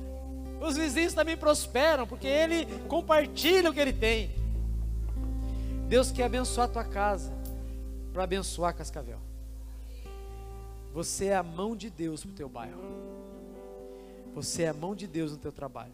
[0.60, 4.30] Os vizinhos também prosperam, porque ele compartilha o que ele tem.
[5.88, 7.32] Deus quer abençoar a tua casa,
[8.12, 9.20] para abençoar Cascavel.
[10.92, 12.80] Você é a mão de Deus para o teu bairro.
[14.34, 15.92] Você é a mão de Deus no teu trabalho.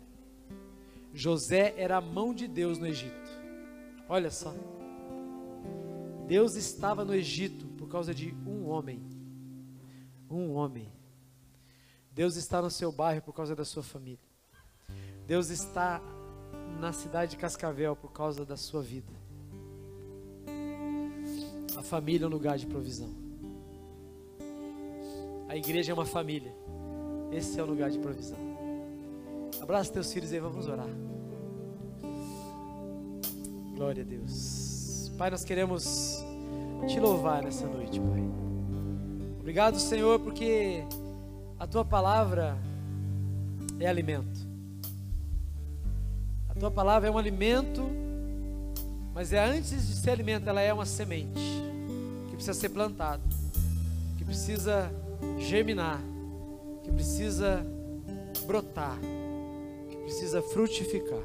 [1.13, 3.31] José era a mão de Deus no Egito.
[4.09, 4.55] Olha só.
[6.27, 9.03] Deus estava no Egito por causa de um homem.
[10.31, 10.91] Um homem.
[12.13, 14.25] Deus está no seu bairro por causa da sua família.
[15.27, 16.01] Deus está
[16.81, 19.22] na cidade de Cascavel por causa da sua vida.
[21.83, 23.11] A família é um lugar de provisão.
[25.49, 26.55] A igreja é uma família.
[27.33, 28.39] Esse é o lugar de provisão.
[29.61, 30.87] Abraça teus filhos aí, vamos orar.
[33.75, 35.11] Glória a Deus.
[35.19, 36.25] Pai, nós queremos
[36.87, 38.23] te louvar nessa noite, Pai.
[39.41, 40.85] Obrigado, Senhor, porque
[41.59, 42.57] a tua palavra
[43.81, 44.47] é alimento.
[46.49, 47.83] A tua palavra é um alimento,
[49.13, 51.72] mas é antes de ser alimento, ela é uma semente
[52.43, 53.23] precisa ser plantada,
[54.19, 54.93] que precisa
[55.39, 56.01] germinar,
[56.83, 57.65] que precisa
[58.47, 58.99] brotar,
[59.89, 61.23] que precisa frutificar.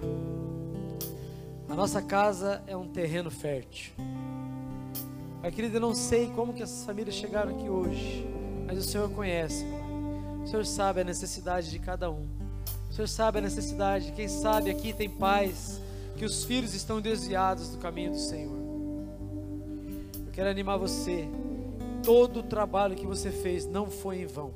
[1.68, 3.94] A nossa casa é um terreno fértil.
[5.42, 8.28] Pai querido, eu não sei como que essas famílias chegaram aqui hoje,
[8.68, 9.66] mas o Senhor conhece,
[10.44, 12.28] O Senhor sabe a necessidade de cada um.
[12.92, 14.12] Senhor sabe a necessidade.
[14.12, 15.80] Quem sabe aqui tem pais
[16.16, 18.57] que os filhos estão desviados do caminho do Senhor.
[20.38, 21.28] Quero animar você.
[22.04, 24.52] Todo o trabalho que você fez não foi em vão.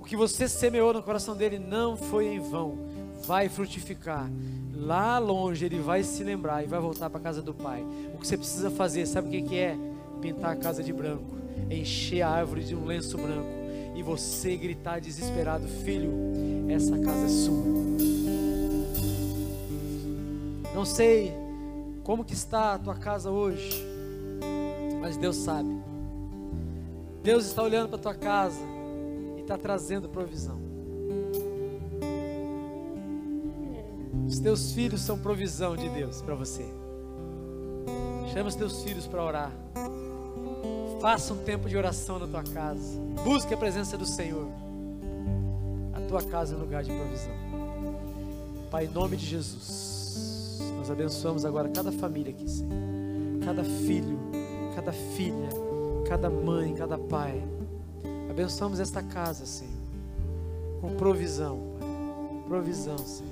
[0.00, 2.78] O que você semeou no coração dele não foi em vão.
[3.26, 4.26] Vai frutificar.
[4.74, 7.84] Lá longe ele vai se lembrar e vai voltar para a casa do pai.
[8.14, 9.76] O que você precisa fazer, sabe o que, que é?
[10.22, 11.36] Pintar a casa de branco,
[11.70, 13.50] encher a árvore de um lenço branco
[13.94, 16.10] e você gritar desesperado: Filho,
[16.70, 17.64] essa casa é sua.
[20.74, 21.34] Não sei
[22.02, 23.89] como que está a tua casa hoje,
[25.10, 25.76] mas Deus sabe.
[27.20, 28.60] Deus está olhando para a tua casa
[29.36, 30.56] e está trazendo provisão.
[34.28, 36.64] Os teus filhos são provisão de Deus para você.
[38.32, 39.52] Chama os teus filhos para orar.
[41.00, 43.00] Faça um tempo de oração na tua casa.
[43.24, 44.46] Busque a presença do Senhor.
[45.92, 47.34] A tua casa é um lugar de provisão.
[48.70, 52.70] Pai, em nome de Jesus, nós abençoamos agora cada família aqui, Senhor.
[53.44, 54.39] Cada filho,
[54.80, 55.50] cada filha,
[56.08, 57.42] cada mãe, cada pai.
[58.30, 59.74] Abençoamos esta casa, Senhor,
[60.80, 61.88] com provisão, Pai.
[62.48, 63.30] Provisão, Senhor.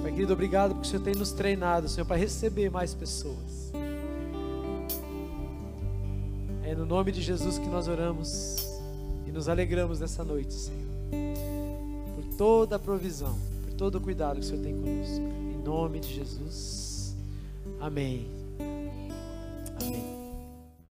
[0.00, 3.70] Pai querido, obrigado porque o Senhor tem nos treinado, Senhor, para receber mais pessoas.
[6.64, 8.66] É no nome de Jesus que nós oramos
[9.26, 10.88] e nos alegramos nessa noite, Senhor.
[12.14, 15.24] Por toda a provisão, por todo o cuidado que o Senhor tem conosco.
[15.52, 17.14] Em nome de Jesus.
[17.78, 18.37] Amém.
[19.90, 20.17] Thank you.